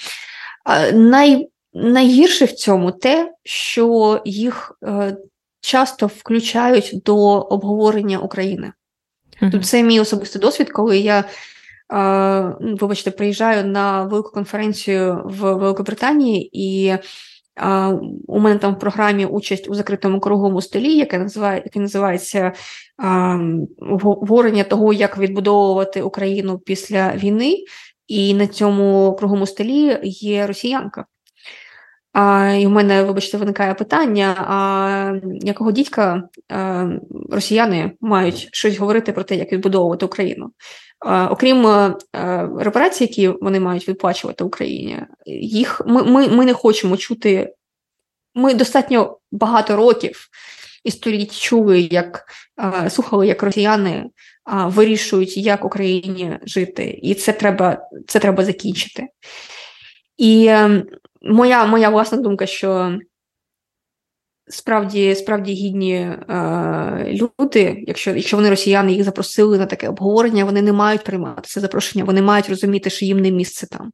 [0.93, 5.17] Най, Найгірше в цьому те, що їх е,
[5.61, 8.73] часто включають до обговорення України.
[9.41, 11.25] Тобто це мій особистий досвід, коли я
[12.61, 16.97] вибачте, приїжджаю на велику конференцію в Великобританії, і
[18.27, 22.53] у мене там в програмі участь у закритому круглому столі, яке називає, яке називається
[23.79, 27.57] обговорення того, як відбудовувати Україну після війни.
[28.09, 31.05] І на цьому круглому столі є росіянка.
[32.13, 36.89] А, І в мене, вибачте, виникає питання: а якого дідька а,
[37.31, 40.51] росіяни мають щось говорити про те, як відбудовувати Україну?
[41.31, 41.95] Окрім е,
[42.59, 45.03] репарацій, які вони мають виплачувати Україні,
[45.43, 47.55] їх ми, ми, ми не хочемо чути.
[48.35, 50.29] Ми достатньо багато років
[50.85, 52.25] і століть чули, як
[52.89, 54.11] слухали, як росіяни
[54.47, 59.09] вирішують, як Україні жити, і це треба це треба закінчити.
[60.17, 60.85] І ем,
[61.23, 62.99] моя моя власна думка, що
[64.51, 66.17] справді справді гідні е,
[67.07, 71.61] люди, якщо якщо вони росіяни їх запросили на таке обговорення, вони не мають приймати це
[71.61, 73.93] запрошення, вони мають розуміти, що їм не місце там.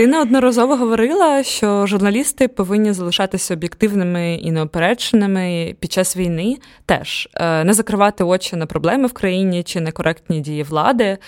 [0.00, 7.64] Ти неодноразово говорила, що журналісти повинні залишатися об'єктивними і неопередженими під час війни, теж е,
[7.64, 11.18] не закривати очі на проблеми в країні чи некоректні дії влади.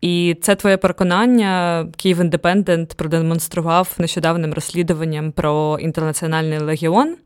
[0.00, 1.86] І це твоє переконання.
[1.96, 7.16] Київ Індепендент продемонстрував нещодавним розслідуванням про інтернаціональний легіон,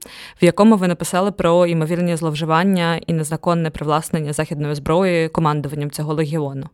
[0.42, 6.66] в якому ви написали про ймовірні зловживання і незаконне привласнення західної зброї командуванням цього легіону.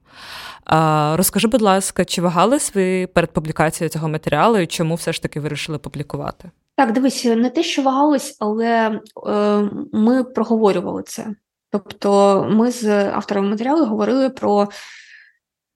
[1.15, 5.41] Розкажи, будь ласка, чи вагались ви перед публікацією цього матеріалу і чому все ж таки
[5.41, 6.51] вирішили публікувати?
[6.77, 11.27] Так, дивись, не те, що вагались, але е, ми проговорювали це.
[11.73, 14.69] Тобто, ми з авторами матеріалу говорили про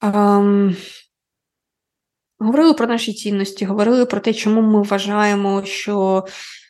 [0.04, 0.74] е,
[2.38, 6.24] говорили про наші цінності, говорили про те, чому ми вважаємо, що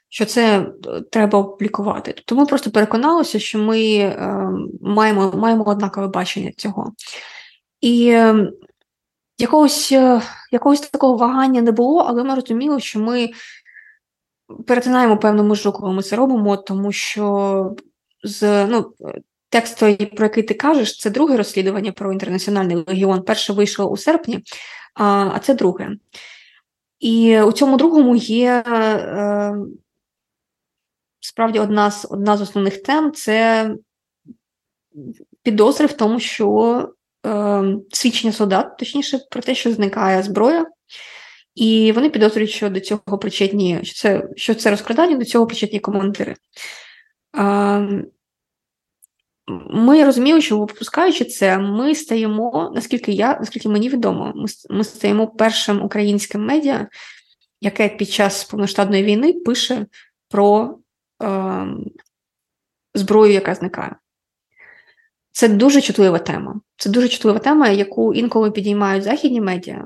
[0.09, 2.15] що це е, треба опублікувати.
[2.33, 4.49] Ми просто переконалися, що ми е,
[4.81, 6.93] маємо маємо однакове бачення цього.
[7.81, 8.51] І е,
[9.39, 13.31] якогось, е, якогось такого вагання не було, але ми розуміли, що ми
[14.67, 17.77] перетинаємо певну межу, коли ми це робимо, тому що
[18.23, 18.93] з ну,
[19.55, 19.79] текст,
[20.17, 23.23] про який ти кажеш, це друге розслідування про інтернаціональний легіон.
[23.23, 24.41] Перше вийшло у серпні,
[24.95, 25.91] а це друге.
[27.01, 29.55] І у цьому другому є е,
[31.21, 33.71] справді одна з одна з основних тем це
[35.43, 36.89] підозри в тому, що
[37.27, 37.63] е,
[37.93, 40.67] свідчення солдат, точніше, про те, що зникає зброя,
[41.55, 45.81] і вони підозрюють, що до цього причетні, що це що це розкрадання, до цього причетні
[45.81, 46.37] командири.
[49.71, 55.27] Ми розуміли, що випускаючи це, ми стаємо, наскільки я, наскільки мені відомо, ми ми стаємо
[55.27, 56.89] першим українським медіа,
[57.61, 59.87] яке під час повноштабної війни пише
[60.29, 60.79] про
[61.23, 61.67] е,
[62.95, 63.97] зброю, яка зникає.
[65.33, 66.61] Це дуже чутлива тема.
[66.77, 69.85] Це дуже чутлива тема, яку інколи підіймають західні медіа.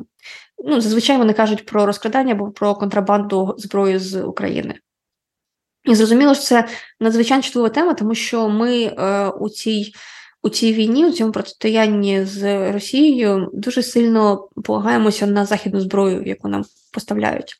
[0.64, 4.74] Ну, Зазвичай вони кажуть про розкрадання або про контрабанду зброї з України.
[5.88, 6.68] І зрозуміло, що це
[7.00, 9.92] надзвичайно чутлива тема, тому що ми е, у цій
[10.42, 16.48] у цій війні, у цьому протистоянні з Росією, дуже сильно полагаємося на західну зброю, яку
[16.48, 17.54] нам поставляють.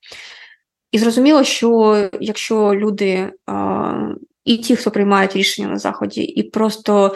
[0.93, 4.12] І зрозуміло, що якщо люди а,
[4.45, 7.14] і ті, хто приймають рішення на Заході, і просто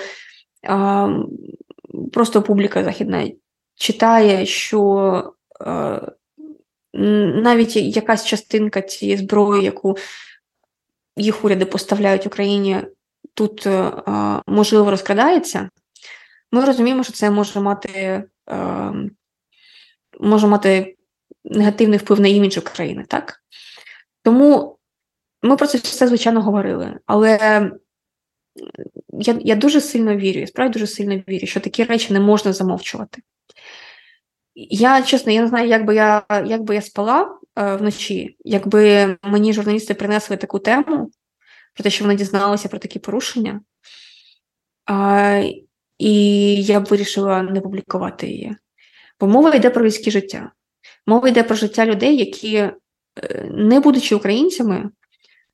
[0.68, 1.08] а,
[2.12, 3.30] просто публіка західна
[3.74, 6.00] читає, що а,
[6.92, 9.96] навіть якась частинка цієї зброї, яку
[11.16, 12.80] їх уряди поставляють Україні,
[13.34, 13.66] тут
[14.46, 15.70] можливо розкрадається,
[16.52, 18.24] ми розуміємо, що це може мати
[20.20, 20.96] може мати
[21.44, 23.42] негативний вплив на імідж України, так?
[24.22, 24.78] Тому
[25.42, 26.98] ми про це все, звичайно, говорили.
[27.06, 27.70] Але
[29.12, 32.52] я я дуже сильно вірю, я справді дуже сильно вірю, що такі речі не можна
[32.52, 33.22] замовчувати.
[34.54, 39.16] Я чесно, я не знаю, як би я як би я спала е, вночі, якби
[39.22, 41.10] мені журналісти принесли таку тему
[41.74, 43.60] про те, що вони дізналися про такі порушення,
[44.90, 45.52] е,
[45.98, 48.56] і я б вирішила не публікувати її.
[49.20, 50.52] Бо мова йде про людське життя.
[51.06, 52.70] Мова йде про життя людей, які
[53.50, 54.90] не будучи українцями,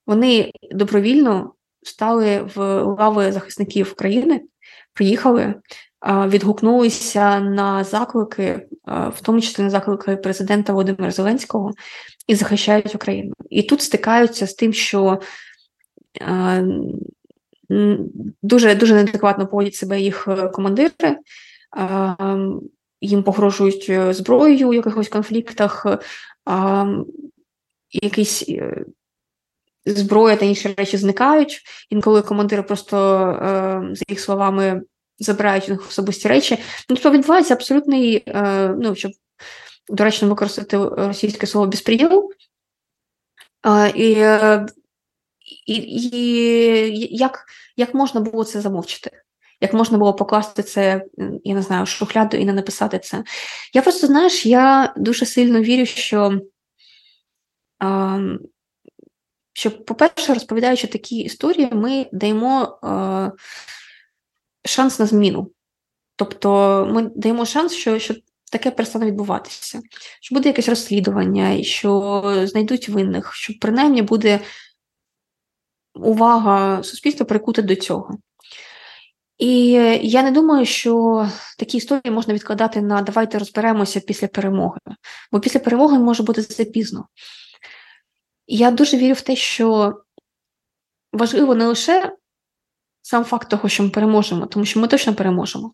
[0.06, 4.42] вони добровільно стали в лави захисників України,
[4.92, 5.54] приїхали,
[6.06, 11.72] відгукнулися на заклики, в тому числі на заклики президента Володимира Зеленського,
[12.26, 13.34] і захищають Україну.
[13.50, 15.20] І тут стикаються з тим, що
[18.42, 21.16] дуже дуже неадекватно поводять себе їх е, командири.
[23.00, 25.87] Їм погрожують е, зброєю у якихось конфліктах,
[27.90, 28.84] якісь е,
[29.87, 31.62] зброя та інші речі зникають.
[31.90, 32.96] Інколи командири просто,
[33.92, 34.82] за їх словами,
[35.18, 36.59] забирають у них особисті речі.
[36.88, 39.12] Ну, тобто відбувається абсолютний, е, ну, щоб
[39.88, 42.33] доречно використати російське слово безпреділ.
[43.94, 44.26] І
[45.66, 47.44] і, і як
[47.76, 49.11] як можна було це замовчити?
[49.61, 51.04] Як можна було покласти це,
[51.44, 53.24] я не знаю, шухляду і не написати це?
[53.74, 56.40] Я просто, знаєш, я дуже сильно вірю, що
[59.52, 62.78] що, по-перше, розповідаючи такі історії, ми даємо
[64.68, 65.50] шанс на зміну.
[66.16, 66.48] Тобто
[66.92, 68.14] ми даємо шанс, що що
[68.52, 69.81] таке перестане відбуватися,
[70.20, 74.40] що буде якесь розслідування, що знайдуть винних, що принаймні буде
[75.94, 78.18] увага суспільства прикута до цього.
[79.38, 79.70] І
[80.02, 81.26] я не думаю, що
[81.59, 84.78] такі історії можна відкладати на давайте розберемося після перемоги,
[85.33, 87.07] бо після перемоги може бути запізно.
[88.47, 89.95] Я дуже вірю в те, що
[91.12, 92.12] важливо не лише
[93.09, 95.72] сам факт того, що ми переможемо, тому що ми точно переможемо,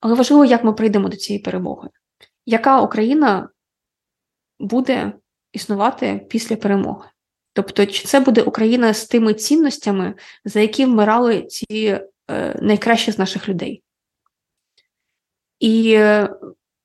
[0.00, 1.88] але важливо, як ми прийдемо до цієї перемоги.
[2.46, 3.48] Яка Україна
[4.58, 5.12] буде
[5.52, 7.08] існувати після перемоги?
[7.52, 10.14] Тобто, чи це буде Україна з тими цінностями,
[10.44, 13.82] за які вмирали ці е, найкращі з наших людей?
[15.60, 16.34] І е,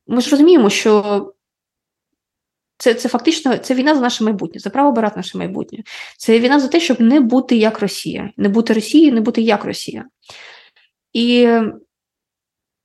[0.08, 1.34] ми ж розуміємо, що
[2.78, 5.80] це це фактично це війна за наше майбутнє, за право обирати наше майбутнє.
[6.18, 9.66] Це війна за те, щоб не бути як Росія, не бути Росією, не бути як
[9.66, 10.06] Росія.
[11.14, 11.50] І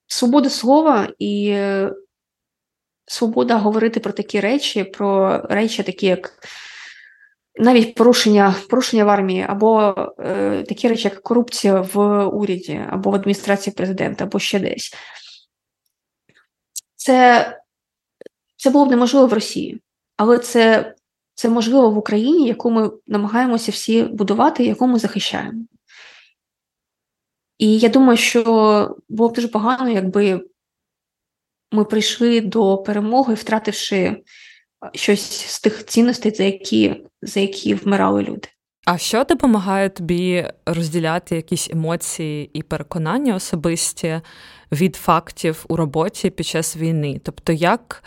[0.06, 1.58] свобода слова і
[3.06, 6.48] свобода говорити про такі речі, про речі, такі, як
[7.56, 13.14] навіть порушення порушення в армії, або е, такі речі, як корупція в уряді, або в
[13.14, 14.94] адміністрації президента, або ще десь.
[16.96, 17.61] Це
[18.62, 19.80] це було б неможливо в Росії,
[20.16, 20.94] але це
[21.34, 25.64] це можливо в Україні, яку ми намагаємося всі будувати, яку ми захищаємо.
[27.58, 30.44] І я думаю, що було б дуже погано, якби
[31.72, 34.22] ми прийшли до перемоги, втративши
[34.94, 38.48] щось з тих цінностей, за які, за які вмирали люди.
[38.84, 44.20] А що допомагає тобі розділяти якісь емоції і переконання особисті
[44.72, 47.20] від фактів у роботі під час війни?
[47.24, 48.02] Тобто, як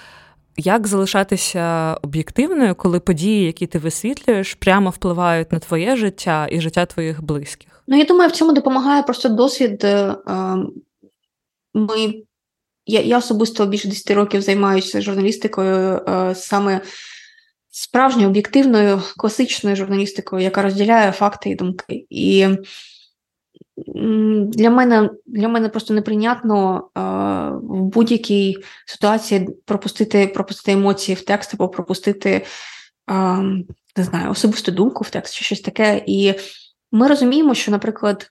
[0.57, 6.85] як залишатися об'єктивною, коли події, які ти висвітлюєш, прямо впливають на твоє життя і життя
[6.85, 7.83] твоїх близьких?
[7.87, 9.83] Ну, я думаю, в цьому допомагає просто досвід.
[9.83, 10.15] Е,
[11.73, 12.15] ми,
[12.85, 16.81] Я я особисто більше 10 років займаюся журналістикою е, саме
[17.71, 22.05] справжньою об'єктивною класичною журналістикою, яка розділяє факти і думки.
[22.09, 22.47] І
[23.77, 27.01] для мене для мене просто неприйнятно е,
[27.63, 32.45] в будь-якій ситуації пропустити пропустити емоції в текст або пропустити
[33.11, 33.37] е,
[33.97, 36.03] не знаю, особисту думку в текст чи щось таке.
[36.07, 36.33] І
[36.91, 38.29] ми розуміємо, що, наприклад,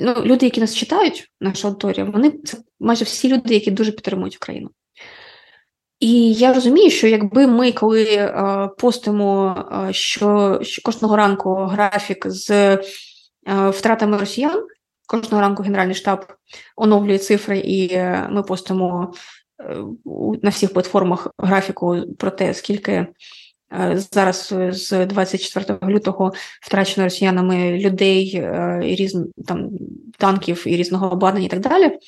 [0.00, 4.36] ну, люди, які нас читають, наша аудиторія, вони це майже всі люди, які дуже підтримують
[4.36, 4.70] Україну.
[6.00, 9.56] І я розумію, що якби ми, коли е, постимо
[9.88, 12.78] е, що, що кожного ранку графік з
[13.46, 14.66] втратами росіян,
[15.06, 16.32] кожного ранку Генеральний штаб
[16.76, 19.14] оновлює цифри, і е, ми постимо
[19.60, 19.76] е,
[20.42, 23.06] на всіх платформах графіку про те, скільки е,
[24.12, 26.32] зараз з 24 лютого
[26.62, 28.26] втрачено росіянами людей
[28.82, 29.70] і різних там
[30.18, 31.98] танків і різного обладнання і так далі.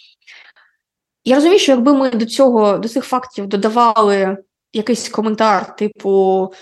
[1.25, 4.37] Я розумію, що якби ми до цього, до цих фактів додавали
[4.73, 6.53] якийсь коментар, типу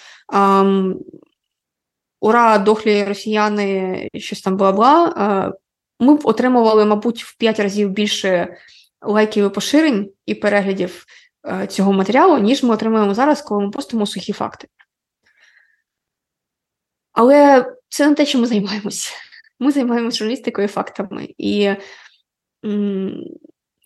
[2.20, 5.52] Ура, дохлі росіяни, щось там бла-бла,
[6.00, 8.56] ми б отримували, мабуть, в 5 разів більше
[9.02, 11.06] лайків і поширень і переглядів
[11.68, 14.68] цього матеріалу, ніж ми отримуємо зараз, коли ми постимо сухі факти.
[17.12, 19.12] Але це не те, що ми займаємося.
[19.58, 21.28] Ми займаємося журналістикою і фактами.
[21.38, 21.74] І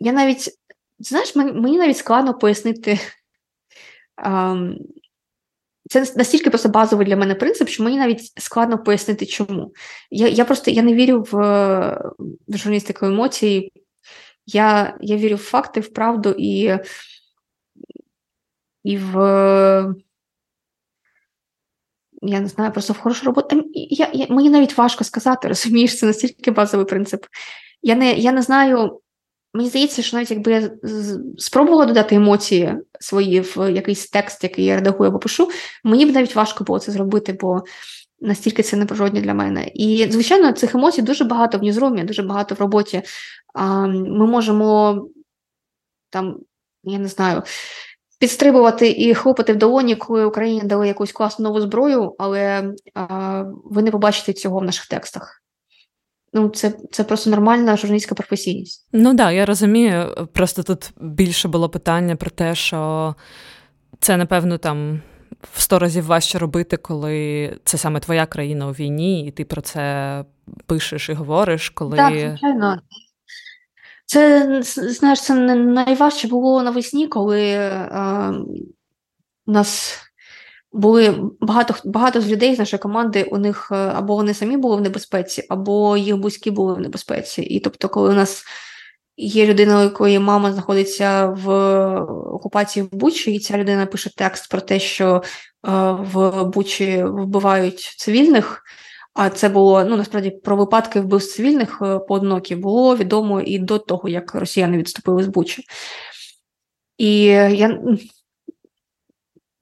[0.01, 0.61] я навіть
[1.01, 3.01] Знаєш, мені навіть складно пояснити.
[5.91, 9.72] Це настільки просто базовий для мене принцип, що мені навіть складно пояснити, чому.
[10.11, 11.36] Я я просто я не вірю в,
[12.49, 13.72] в журналістику емоцій.
[14.47, 16.78] Я я вірю в факти, в правду і
[18.84, 19.14] і в.
[22.22, 23.62] Я не знаю, просто в хорошу роботу.
[23.74, 27.26] Я, я, Мені навіть важко сказати, розумієш, це настільки базовий принцип.
[27.82, 29.01] Я не, Я не знаю.
[29.55, 30.70] Мені здається, що навіть якби я
[31.38, 35.51] спробувала додати емоції свої в якийсь текст, який я редагую або пишу,
[35.84, 37.62] мені б навіть важко було це зробити, бо
[38.20, 39.70] настільки це неприродне для мене.
[39.74, 43.03] І, звичайно, цих емоцій дуже багато в ньюзрумі, дуже багато в роботі.
[43.94, 44.98] Ми можемо
[46.11, 46.38] там,
[46.84, 47.42] я не знаю,
[48.18, 52.72] підстрибувати і хлопати в долоні, коли Україні дали якусь класну нову зброю, але
[53.64, 55.42] ви не побачите цього в наших текстах.
[56.33, 58.89] Ну, це це просто нормальна журналістська професійність.
[58.93, 60.28] Ну так, да, я розумію.
[60.33, 63.14] Просто тут більше було питання про те, що
[64.01, 65.03] це, напевно, там
[65.53, 69.61] в сто разів важче робити, коли це саме твоя країна у війні, і ти про
[69.61, 70.24] це
[70.66, 71.97] пишеш і говориш, коли.
[71.97, 72.81] Так, звичайно.
[74.07, 77.70] Це знаєш, це найважче було навесні, коли
[79.47, 79.99] у нас
[80.73, 83.23] були багато багато з людей з нашої команди.
[83.23, 87.43] У них е, або вони самі були в небезпеці, або їх близькі були в небезпеці.
[87.43, 88.45] І тобто, коли у нас
[89.16, 91.51] є людина, у якої мама знаходиться в
[92.35, 95.71] окупації в Бучі, і ця людина пише текст про те, що е,
[96.12, 98.62] в Бучі вбивають цивільних.
[99.14, 103.79] А це було ну насправді про випадки вбивств цивільних е, поодинокі було відомо і до
[103.79, 105.64] того, як росіяни відступили з Бучі.
[106.99, 107.81] І я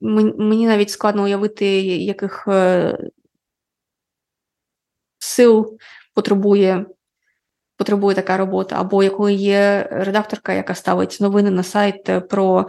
[0.01, 2.97] Мені навіть складно уявити, яких е,
[5.19, 5.77] сил
[6.13, 6.85] потребує
[7.79, 12.67] потребує така робота, або якої є редакторка, яка ставить новини на сайт про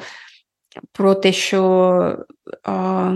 [0.93, 2.27] про те, що
[2.63, 3.15] а,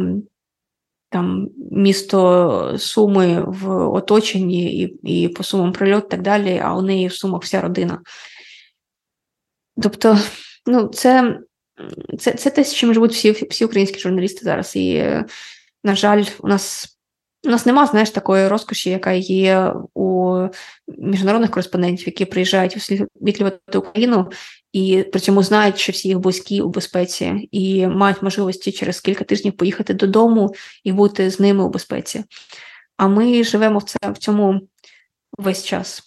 [1.08, 7.06] там місто Суми в оточенні і і по сумам прильот так далі, а у неї
[7.06, 8.02] в Сумах вся родина.
[9.82, 10.18] Тобто,
[10.66, 11.38] ну, це
[12.18, 14.76] це це те, з чим живуть всі всі українські журналісти зараз.
[14.76, 15.04] І,
[15.84, 16.94] на жаль, у нас
[17.44, 20.38] у нас нема, знаєш, такої розкоші, яка є у
[20.98, 24.30] міжнародних кореспондентів, які приїжджають висвітлювати Україну
[24.72, 29.24] і при цьому знають, що всі їх близькі у безпеці, і мають можливості через кілька
[29.24, 30.54] тижнів поїхати додому
[30.84, 32.24] і бути з ними у безпеці.
[32.96, 34.60] А ми живемо в це в цьому
[35.38, 36.02] весь час.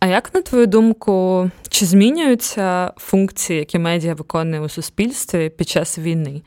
[0.00, 5.98] А як на твою думку, чи змінюються функції, які медіа виконує у суспільстві під час
[5.98, 6.42] війни?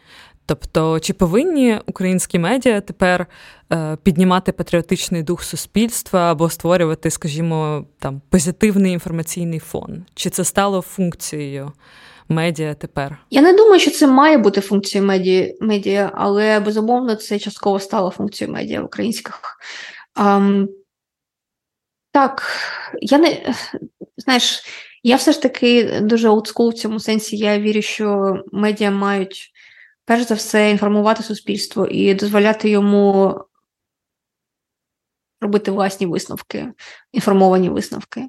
[0.45, 3.27] Тобто, чи повинні українські медіа тепер
[3.73, 10.05] е, піднімати патріотичний дух суспільства або створювати, скажімо, там позитивний інформаційний фон?
[10.13, 11.71] Чи це стало функцією
[12.29, 13.17] медіа тепер?
[13.29, 18.09] Я не думаю, що це має бути функцією медіа, медіа але безумовно це частково стало
[18.09, 19.41] функцією медіа українських.
[20.15, 20.67] Um,
[22.11, 22.43] так,
[23.01, 23.53] я не
[24.17, 24.63] знаєш,
[25.03, 27.37] я все ж таки дуже олдскул в цьому сенсі.
[27.37, 29.51] Я вірю, що медіа мають
[30.05, 33.35] перш за все інформувати суспільство і дозволяти йому
[35.41, 36.73] робити власні висновки,
[37.11, 38.27] інформовані висновки.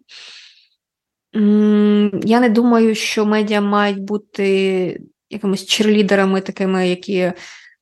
[2.25, 5.01] Я не думаю, що медіа мають бути
[5.31, 7.33] якимись черлідерами, такими, які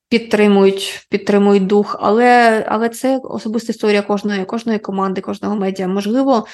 [0.08, 5.88] підтримують підтримують дух, але але це особиста історія кожної кожної команди, кожного медіа.
[5.88, 6.46] Можливо,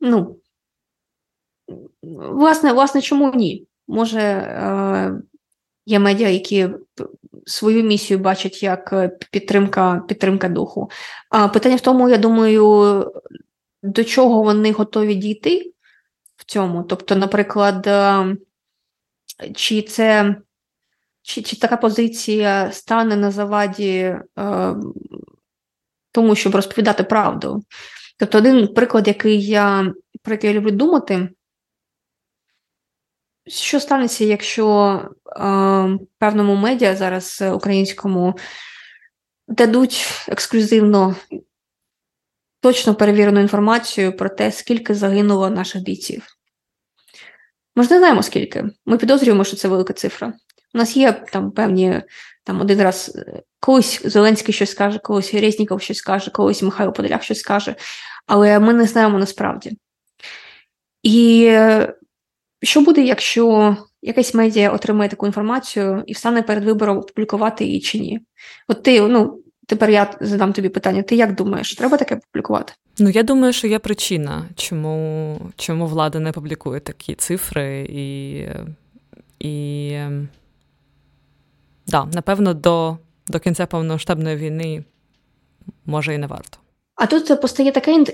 [0.00, 0.36] ну
[2.02, 3.66] власне, власне, чому ні?
[3.88, 5.20] Може, е,
[5.86, 6.68] є медіа, які
[7.46, 8.94] свою місію бачать як
[9.30, 10.90] підтримка підтримка духу.
[11.30, 13.12] А питання в тому, я думаю,
[13.82, 15.72] до чого вони готові дійти
[16.36, 16.82] в цьому.
[16.82, 18.36] Тобто, наприклад, е,
[19.54, 20.36] чи це
[21.22, 24.74] чи чи така позиція стане на заваді е,
[26.12, 27.64] тому, щоб розповідати правду?
[28.18, 31.28] Тобто, один приклад, який я про який я люблю думати,
[33.46, 38.34] що станеться, якщо е, певному медіа зараз українському
[39.48, 41.16] дадуть ексклюзивно
[42.60, 46.26] точно перевірену інформацію про те, скільки загинуло наших бійців?
[47.76, 48.64] Ми ж не знаємо скільки.
[48.86, 50.32] Ми підозрюємо, що це велика цифра.
[50.74, 52.02] У нас є там певні
[52.44, 57.22] там один раз е, колись Зеленський щось скаже, колись Резніков щось скаже, колись Михайло Подоляк
[57.22, 57.74] щось скаже,
[58.26, 59.78] але ми не знаємо насправді.
[61.02, 61.94] І е,
[62.64, 67.98] що буде, якщо якась медіа отримає таку інформацію і встане перед вибором публікувати її чи
[67.98, 68.20] ні?
[68.68, 72.72] От ти, ну, тепер я задам тобі питання: ти як думаєш, треба таке публікувати?
[72.98, 78.46] Ну, я думаю, що є причина, чому чому влада не публікує такі цифри і.
[79.38, 79.98] і...
[81.86, 84.84] Да, напевно, до до кінця повномасштабної війни
[85.86, 86.58] може і не варто.
[86.94, 88.04] А тут постає таке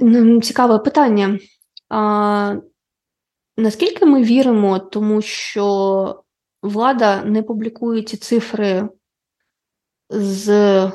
[0.42, 1.38] цікаве питання.
[1.88, 2.54] А,
[3.60, 6.22] Наскільки ми віримо, тому що
[6.62, 8.88] влада не публікує ці цифри
[10.10, 10.92] з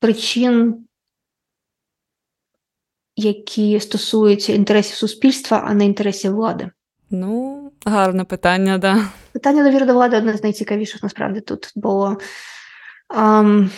[0.00, 0.86] причин,
[3.16, 6.70] які стосуються інтересів суспільства, а не інтересів влади?
[7.10, 9.08] Ну, гарне питання, да.
[9.32, 12.16] Питання довіри до влади одне з найцікавіших насправді тут, бо
[13.08, 13.70] ам,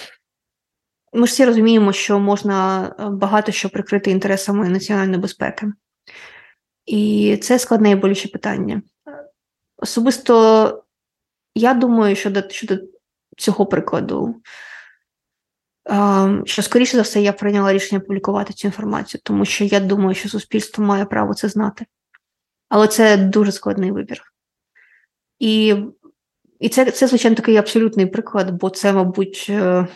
[1.13, 5.73] ми ж всі розуміємо, що можна багато що прикрити інтересами національної безпеки.
[6.87, 8.83] І це складне і болюче питання.
[9.77, 10.85] Особисто
[11.55, 12.79] я думаю, щодо щодо
[13.37, 14.43] цього прикладу,
[16.45, 20.29] що, скоріше за все, я прийняла рішення публікувати цю інформацію, тому що я думаю, що
[20.29, 21.87] суспільство має право це знати.
[22.69, 24.23] Але це дуже складний вибір.
[25.39, 25.75] І
[26.61, 29.87] і це, це, звичайно, такий абсолютний приклад, бо це, мабуть, е,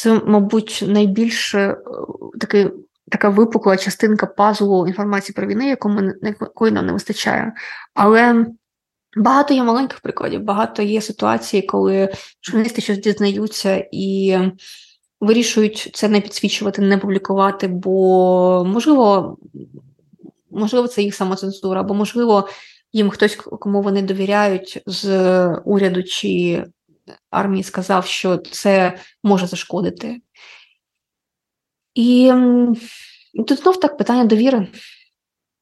[0.00, 1.76] це, мабуть, найбільш е,
[2.40, 2.70] такий,
[3.10, 7.52] така випукла частинка пазлу інформації про війни, яку ми, якої нам не вистачає.
[7.94, 8.46] Але
[9.16, 14.38] багато є маленьких прикладів, багато є ситуацій, коли журналісти щось дізнаються і
[15.20, 19.36] вирішують це не підсвічувати, не публікувати, бо можливо,
[20.50, 22.48] можливо, це їх самоцензура, або можливо,
[22.92, 26.64] їм хтось, кому вони довіряють з уряду чи
[27.30, 30.20] армії, сказав, що це може зашкодити.
[31.94, 32.32] І
[33.34, 34.68] тут знов так питання довіри.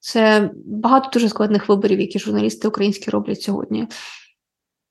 [0.01, 3.89] Це багато дуже складних виборів, які журналісти українські роблять сьогодні.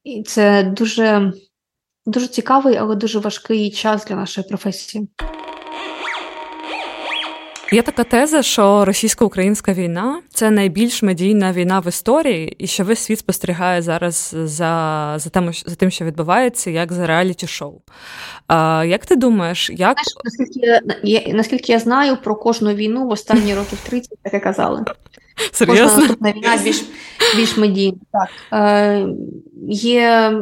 [0.04, 1.34] І це дуже
[2.08, 5.08] Дуже цікавий, але дуже важкий час для нашої професії.
[7.72, 13.00] Є така теза, що російсько-українська війна це найбільш медійна війна в історії, і що весь
[13.00, 17.82] світ спостерігає зараз за за, тим, за тим, що відбувається, як за реаліті-шоу.
[18.48, 20.60] А, Як ти думаєш, як Знаєш, наскільки
[21.04, 24.86] я наскільки я знаю про кожну війну в останні років 30 таке казали?
[25.52, 25.86] Серйозно?
[25.86, 26.84] Кожна наступна війна більш
[27.36, 27.98] більш медійна.
[28.12, 28.30] Так.
[28.54, 29.08] Е,
[29.70, 30.34] Є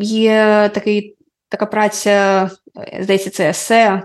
[0.00, 1.16] Є такий,
[1.52, 2.50] така праця,
[3.00, 4.02] здається, це есе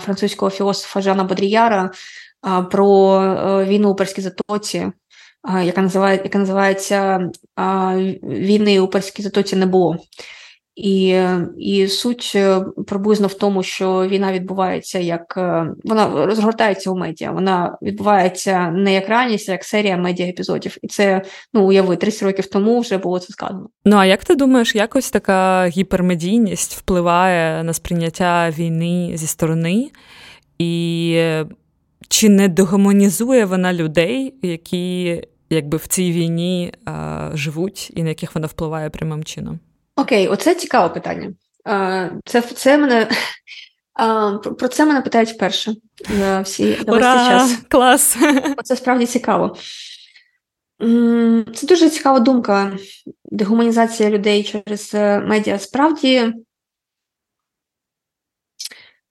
[0.00, 1.90] французького філософа Жана Бодріяра
[2.70, 3.20] про
[3.64, 4.92] війну у Перській затоці,
[5.62, 7.30] яка називає, яка називається
[8.22, 9.96] Війни у Перській затоці не було.
[10.78, 11.22] І
[11.58, 17.30] і суть е, приблизно в тому, що війна відбувається як е, вона розгортається у медіа.
[17.30, 20.76] Вона відбувається не як реальність, а як серія медіа-епізодів.
[20.82, 21.22] І це
[21.54, 23.68] ну уяви 30 років тому вже було це сказано.
[23.84, 29.90] Ну а як ти думаєш, якось така гіпермедійність впливає на сприйняття війни зі сторони?
[30.58, 31.22] І
[32.08, 38.34] чи не дегуманізує вона людей, які якби в цій війні а, живуть, і на яких
[38.34, 39.58] вона впливає прямим чином?
[39.98, 41.32] Окей, оце цікаве питання.
[42.24, 43.08] Це це мене
[44.58, 45.74] про це мене питають вперше
[46.18, 47.28] за всі Ура!
[47.28, 47.58] час.
[47.68, 48.16] Клас!
[48.64, 49.56] Це справді цікаво.
[51.54, 52.76] Це дуже цікава думка.
[53.24, 55.58] Дегуманізація людей через е, медіа.
[55.58, 56.32] Справді,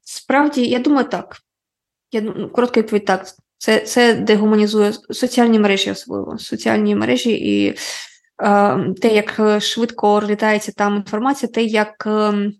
[0.01, 1.37] справді, я думаю, так.
[2.11, 3.25] Я ну, коротка відповідь так.
[3.57, 7.77] Це це дегуманізує соціальні мережі, особливо соціальні мережі і
[9.01, 12.53] те, як е, швидко розлітається там інформація, те, як ем,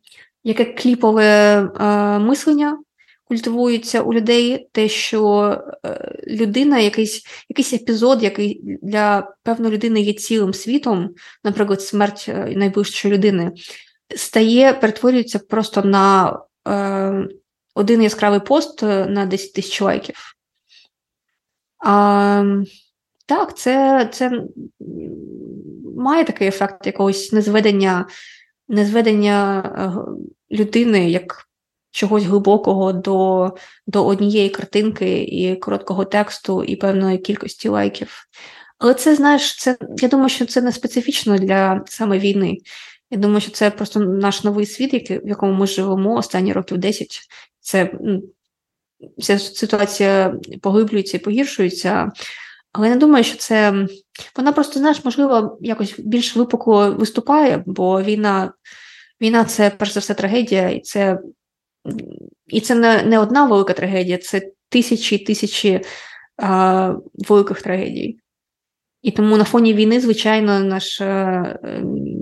[0.43, 2.79] яке кліпове е, мислення
[3.23, 5.51] культивується у людей, те, що
[5.85, 11.09] е, людина, якийсь якийсь епізод, який для певної людини є цілим світом,
[11.43, 13.51] наприклад, смерть найближчої людини,
[14.15, 17.27] стає, перетворюється просто на е,
[17.75, 20.15] один яскравий пост на 10 тисяч лайків.
[21.85, 22.43] А,
[23.27, 24.43] Так, це це
[25.97, 28.07] має такий ефект якогось незведення,
[28.67, 31.47] незведення е, людини як
[31.91, 33.51] чогось глибокого до
[33.87, 38.27] до однієї картинки і короткого тексту, і певної кількості лайків.
[38.79, 42.57] Але це, знаєш, це я думаю, що це не специфічно для саме війни.
[43.11, 47.19] Я думаю, що це просто наш новий світ, в якому ми живемо останні років 10.
[47.59, 47.91] Це
[49.21, 52.11] ця ситуація поглиблюється і погіршується.
[52.77, 53.87] Але я не думаю, що це
[54.35, 58.53] вона просто, знаєш, можливо, якось більш випукло виступає, бо війна
[59.21, 61.19] війна це перш за все трагедія, і це
[62.47, 65.81] і це не не одна велика трагедія, це тисячі і тисячі
[66.37, 68.19] а, великих трагедій.
[69.01, 71.59] І тому на фоні війни, звичайно, наш е,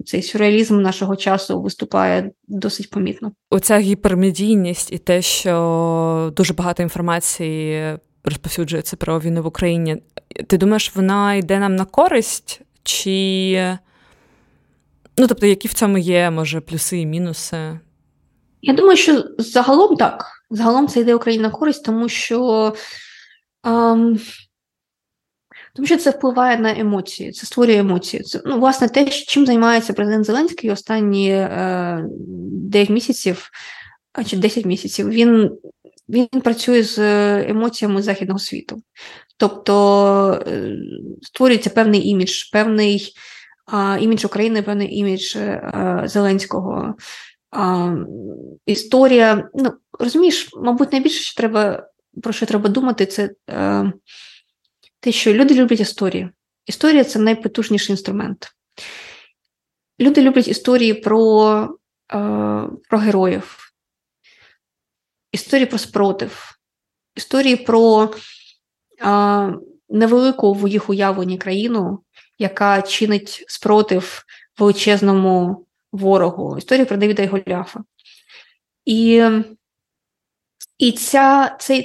[0.05, 3.31] цей сюрреалізм нашого часу виступає досить помітно.
[3.49, 10.01] Оця гіпермедійність і те, що дуже багато інформації розповсюджується про війну в Україні.
[10.47, 12.61] Ти думаєш, вона йде нам на користь?
[12.83, 13.77] Чи
[15.17, 17.79] ну, тобто, які в цьому є, може, плюси і мінуси?
[18.61, 20.25] Я думаю, що загалом так.
[20.49, 22.73] Загалом це йде Україні на користь, тому що
[23.63, 24.19] ем,
[25.75, 28.23] тому що це впливає на емоції, це створює емоції.
[28.23, 33.49] Це ну, власне те, чим займається президент Зеленський останні е, 9 місяців
[34.25, 35.09] чи 10 місяців.
[35.09, 35.51] Він
[36.09, 38.81] він працює з е, емоціями західного світу.
[39.37, 40.77] Тобто е,
[41.21, 43.13] створюється певний імідж, певний
[43.99, 46.95] імідж України, певний імідж е, Зеленського.
[48.65, 51.89] Історія, ну, розумієш, мабуть, найбільше що треба,
[52.23, 53.91] про що треба думати, це а,
[54.99, 56.29] те, що люди люблять історії.
[56.65, 58.47] Історія це найпотужніший інструмент.
[59.99, 61.77] Люди люблять історії про,
[62.89, 63.64] про героїв
[65.35, 66.57] історії про спротив,
[67.15, 68.13] історії про
[69.01, 69.51] а,
[69.89, 71.99] невелику в їх уявленні країну,
[72.39, 74.23] яка чинить спротив
[74.57, 77.83] величезному ворогу, історія про Давіда і Голіафа.
[78.85, 79.23] І
[80.77, 81.83] і ця ця,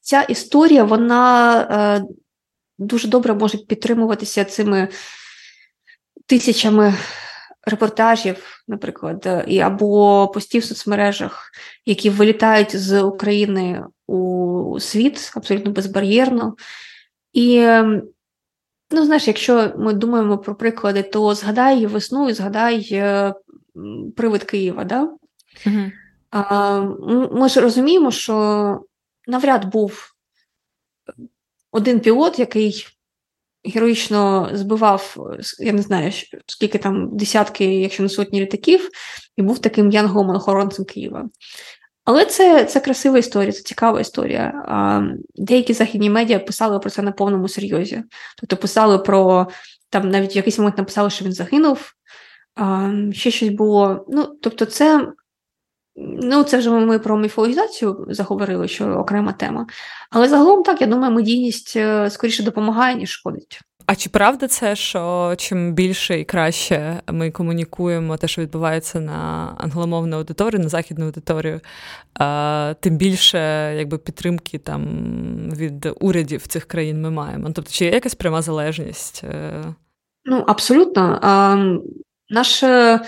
[0.00, 2.04] ця історія вона е,
[2.78, 4.88] дуже добре може підтримуватися цими
[6.26, 6.94] тисячами
[7.68, 11.50] репортажів, наприклад, і або постів в соцмережах,
[11.86, 16.56] які вилітають з України у світ абсолютно безбар'єрно.
[17.32, 18.02] І, ем,
[18.90, 23.34] ну, знаєш, якщо ми думаємо про приклади, то згадай весну і згадай е,
[24.16, 24.84] привид Києва.
[24.84, 25.02] Да?
[25.66, 25.92] Угу.
[26.30, 26.80] А,
[27.32, 28.80] Ми ж розуміємо, що
[29.26, 30.14] навряд був
[31.70, 32.86] один пілот, який
[33.74, 35.16] героїчно збивав,
[35.58, 36.12] я не знаю,
[36.46, 38.88] скільки там десятки, якщо не сотні літаків,
[39.36, 41.28] і був таким янголом охоронцем Києва.
[42.04, 44.52] Але це це красива історія, це цікава історія.
[45.36, 48.02] Деякі західні медіа писали про це на повному серйозі.
[48.40, 49.48] Тобто писали про
[49.90, 51.92] там навіть в якийсь момент написали, що він загинув.
[53.12, 54.06] Ще щось було.
[54.08, 55.08] Ну, тобто, це
[56.00, 59.66] Ну, це вже ми про міфологізацію заговорили, що окрема тема.
[60.10, 63.60] Але загалом так, я думаю, медійність е, скоріше допомагає, ніж шкодить.
[63.86, 69.52] А чи правда це, що чим більше і краще ми комунікуємо те, що відбувається на
[69.58, 71.60] англомовну аудиторію, на західну аудиторію,
[72.80, 73.38] тим більше
[73.76, 74.84] якби підтримки там
[75.56, 77.50] від урядів цих країн ми маємо?
[77.54, 79.24] Тобто, чи є якась пряма залежність?
[79.24, 79.64] Е?
[80.24, 81.18] Ну, абсолютно.
[81.22, 81.56] А,
[82.30, 83.00] Наше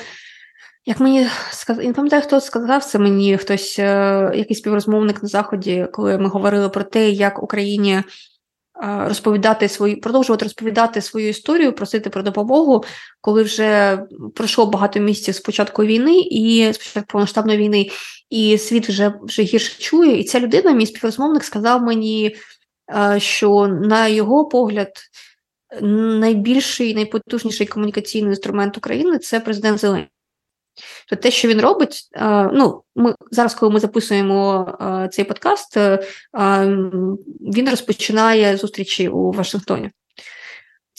[0.87, 5.87] як мені сказав, не пам'ятаю, хто сказав це мені хтось, е, якийсь співрозмовник на заході,
[5.93, 8.05] коли ми говорили про те, як Україні е,
[8.83, 12.85] розповідати свою, продовжувати розповідати свою історію, просити про допомогу,
[13.20, 14.03] коли вже
[14.35, 17.91] пройшло багато місяців з початку війни і спочатку повноштабної війни,
[18.31, 20.20] і світ вже вже гірше чує.
[20.20, 22.37] І ця людина, мій співрозмовник, сказав мені,
[22.95, 24.93] е, що на його погляд.
[25.81, 30.20] Найбільший найпотужніший комунікаційний інструмент України це президент Зеленський
[31.09, 32.09] то те, що він робить,
[32.53, 34.68] ну ми зараз, коли ми записуємо
[35.12, 35.99] цей подкаст, е,
[37.55, 39.91] він розпочинає зустрічі у Вашингтоні.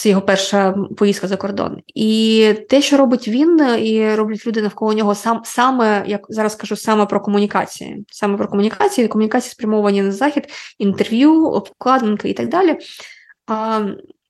[0.01, 1.81] Це його перша поїздка за кордон.
[1.95, 6.75] І те, що робить він, і роблять люди навколо нього, сам саме як зараз кажу,
[6.75, 12.77] саме про комунікації, саме про комунікації, комунікації спрямовані на захід, інтерв'ю, обкладинки і так далі.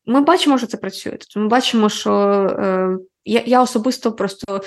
[0.05, 1.11] Ми бачимо, що це працює.
[1.11, 2.11] Тобто ми бачимо, що
[2.59, 4.61] е, я я особисто просто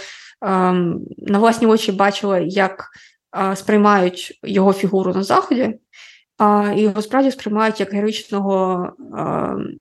[1.19, 2.91] на власні очі бачила, як
[3.55, 5.79] сприймають його фігуру на заході,
[6.77, 8.89] і його справді сприймають як героїчного
[9.19, 9.79] ем,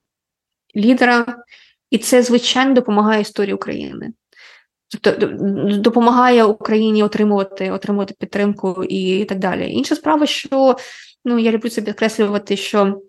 [0.76, 1.26] лідера,
[1.90, 4.12] і це звичайно допомагає історії України.
[5.02, 5.26] Тобто
[5.78, 9.72] допомагає Україні отримувати отримувати підтримку і так далі.
[9.72, 10.76] Інша справа, що
[11.24, 13.00] ну я люблю це підкреслювати, що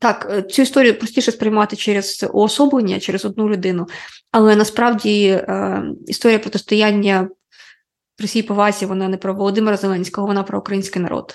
[0.00, 3.86] так, е, цю історію простіше сприймати через уособлення, через одну людину,
[4.30, 7.28] але насправді е, історія протистояння
[8.16, 11.34] при всій повазі вона не про Володимира Зеленського, вона про український народ.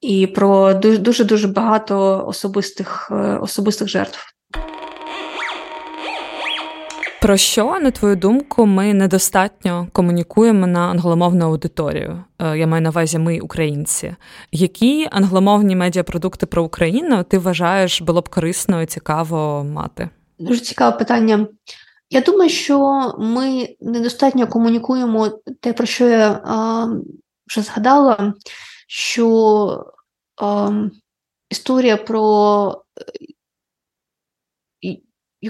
[0.00, 4.35] І про дуже дуже багато особистих, е, особистих жертв.
[7.26, 12.24] Про що, на твою думку, ми недостатньо комунікуємо на англомовну аудиторію?
[12.38, 14.14] Е, я маю на увазі ми, українці.
[14.52, 20.08] Які англомовні медіапродукти про Україну ти вважаєш було б корисно і цікаво мати?
[20.38, 21.46] Дуже цікаве питання.
[22.10, 22.78] Я думаю, що
[23.18, 25.28] ми недостатньо комунікуємо
[25.60, 26.86] те, про що я а,
[27.48, 28.34] вже згадала,
[28.88, 29.84] що
[30.42, 30.70] а,
[31.50, 32.82] історія про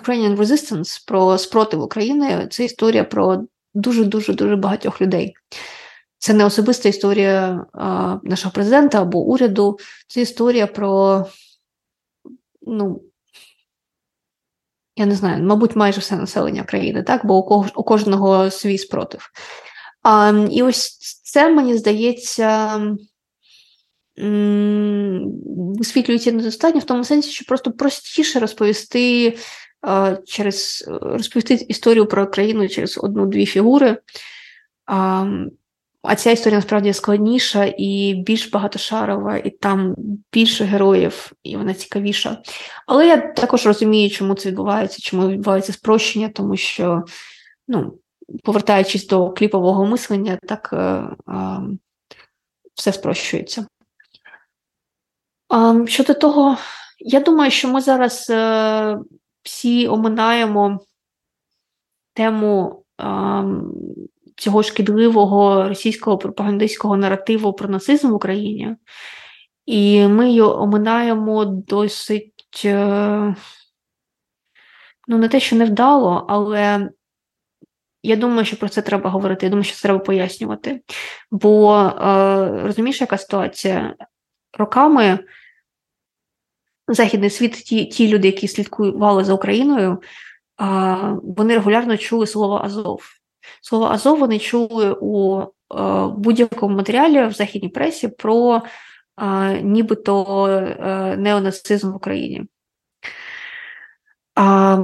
[0.01, 3.45] Ukrainian Resistance, про спротив України це історія про
[3.75, 5.35] дуже-дуже дуже багатьох людей.
[6.19, 9.79] Це не особиста історія а, нашого президента або уряду,
[10.09, 11.25] це історія про,
[12.63, 13.03] ну,
[14.97, 17.27] я не знаю, мабуть, майже все населення країни, так?
[17.27, 19.31] бо у, кого, у кожного свій спротив.
[20.03, 22.81] А, І ось це, мені здається,
[25.79, 29.37] висвітлюється недостатньо в тому сенсі, що просто простіше розповісти
[30.27, 33.99] через розповісти історію про країну через одну-дві фігури.
[36.07, 39.95] А ця історія насправді складніша і більш багатошарова, і там
[40.33, 42.43] більше героїв, і вона цікавіша.
[42.87, 47.05] Але я також розумію, чому це відбувається, чому відбувається спрощення, тому що,
[47.69, 47.99] ну,
[48.45, 51.61] повертаючись до кліпового мислення, так е, е,
[52.75, 53.67] все спрощується.
[55.55, 56.57] Е, щодо того,
[56.99, 58.99] я думаю, що ми зараз е,
[59.47, 60.81] всі оминаємо
[62.13, 63.45] тему е,
[64.37, 68.77] цього шкідливого російського пропагандистського наративу про нацизм в Україні,
[69.67, 73.37] і ми його оминаємо досить, е,
[75.09, 76.91] ну, не те, що невдало, але
[78.03, 79.47] я думаю, що про це треба говорити.
[79.47, 80.81] Я думаю, що це треба пояснювати.
[81.31, 83.95] Бо е, розумієш, яка ситуація?
[84.59, 85.19] Роками
[86.89, 89.99] західний світ, ті ті люди, які слідкували за Україною,
[91.23, 93.03] вони регулярно чули слово Азов.
[93.63, 95.43] Слово Азов вони чули у
[96.17, 98.63] будь-якому матеріалі в західній пресі про
[99.63, 102.45] нібито е, неонацизм в Україні.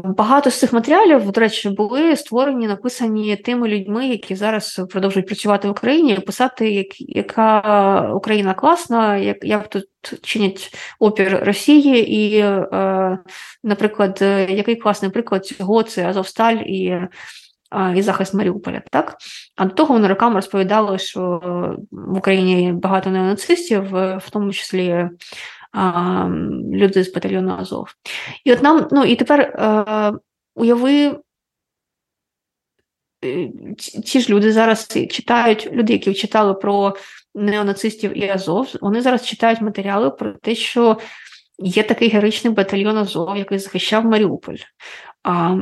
[0.05, 5.69] Багато з цих матеріалів, до речі, були створені, написані тими людьми, які зараз продовжують працювати
[5.69, 9.85] в Україні, писати, як, яка Україна класна, як як тут
[10.23, 13.19] чинять опір Росії, і, е,
[13.63, 17.09] наприклад, який класний приклад цього це Азовсталь і
[17.97, 18.83] і захист Маріуполя.
[18.91, 19.17] Так?
[19.57, 21.41] А до того вони роками розповідали, що
[21.91, 23.83] в Україні багато неонацистів,
[24.19, 25.09] в тому числі
[25.73, 26.29] а,
[26.73, 27.89] люди з батальйону Азов.
[28.45, 30.19] І от нам, ну і тепер а, е,
[30.55, 31.19] уяви.
[33.25, 33.51] Е,
[34.05, 36.97] ці ж люди зараз читають, люди, які читали про
[37.35, 40.99] неонацистів і Азов, вони зараз читають матеріали про те, що
[41.59, 44.57] Є такий героїчний батальйон Азов, який захищав Маріуполь.
[45.23, 45.57] А,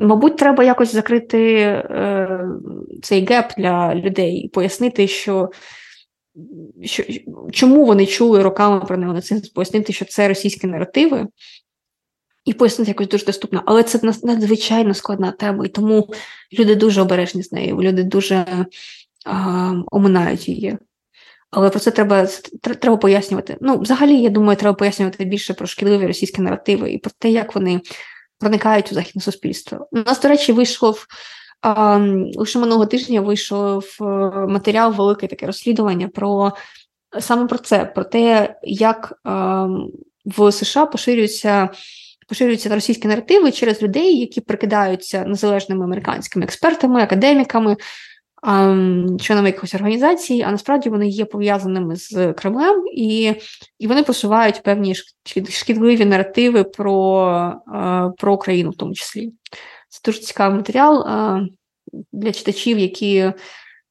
[0.00, 2.40] Мабуть, треба якось закрити е,
[3.02, 5.50] цей геп для людей і пояснити, що
[6.84, 7.04] що,
[7.52, 11.26] чому вони чули роками про неонацизм, пояснити, що це російські наративи,
[12.44, 13.62] і пояснити якось дуже доступно.
[13.66, 16.08] Але це надзвичайно складна тема, і тому
[16.58, 18.66] люди дуже обережні з нею, люди дуже
[19.26, 20.78] а, оминають її.
[21.50, 22.26] Але про це треба
[22.60, 23.56] треба пояснювати.
[23.60, 27.54] Ну, взагалі, я думаю, треба пояснювати більше про шкідливі російські наративи і про те, як
[27.54, 27.80] вони
[28.38, 29.88] проникають у західне суспільство.
[29.92, 31.06] У нас, до речі, вийшов
[32.36, 34.04] лише минулого тижня вийшов е,
[34.48, 36.52] матеріал, велике таке розслідування про
[37.20, 39.20] саме про це, про те, як
[40.24, 41.68] в США поширюються.
[42.28, 47.76] Поширюються російські наративи через людей, які прикидаються незалежними американськими експертами, академіками,
[49.20, 53.34] членами якихось організацій, а насправді вони є пов'язаними з Кремлем, і
[53.78, 54.94] і вони посувають певні
[55.50, 57.54] шкідливі наративи про,
[58.18, 59.32] про Україну в тому числі.
[59.88, 61.06] Це дуже цікавий матеріал
[62.12, 63.32] для читачів, які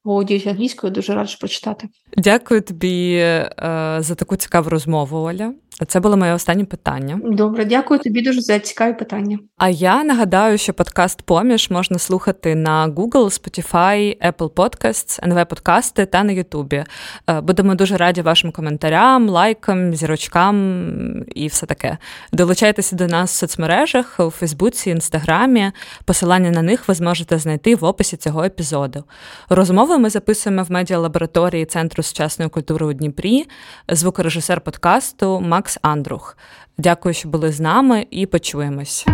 [0.04, 1.88] володіють англійською, дуже раджу прочитати.
[2.16, 5.54] Дякую тобі е, за таку цікаву розмову, Оля.
[5.86, 7.20] Це було моє останнє питання.
[7.24, 9.38] Добре, дякую тобі дуже за цікаві питання.
[9.56, 16.06] А я нагадаю, що подкаст Поміж можна слухати на Google, Spotify, Apple Podcasts, НВ Подкасти
[16.06, 16.84] та на Ютубі.
[17.30, 21.98] Е, будемо дуже раді вашим коментарям, лайкам, зірочкам і все таке.
[22.32, 25.72] Долучайтеся до нас в соцмережах у Фейсбуці, Інстаграмі.
[26.04, 29.04] Посилання на них ви зможете знайти в описі цього епізоду.
[29.48, 33.44] Розмови ми записуємо в медіалабораторії Центру сучасної культури у Дніпрі,
[33.88, 36.36] звукорежисер подкасту Макс Андрух.
[36.78, 39.06] Дякую, що були з нами, і почуємось.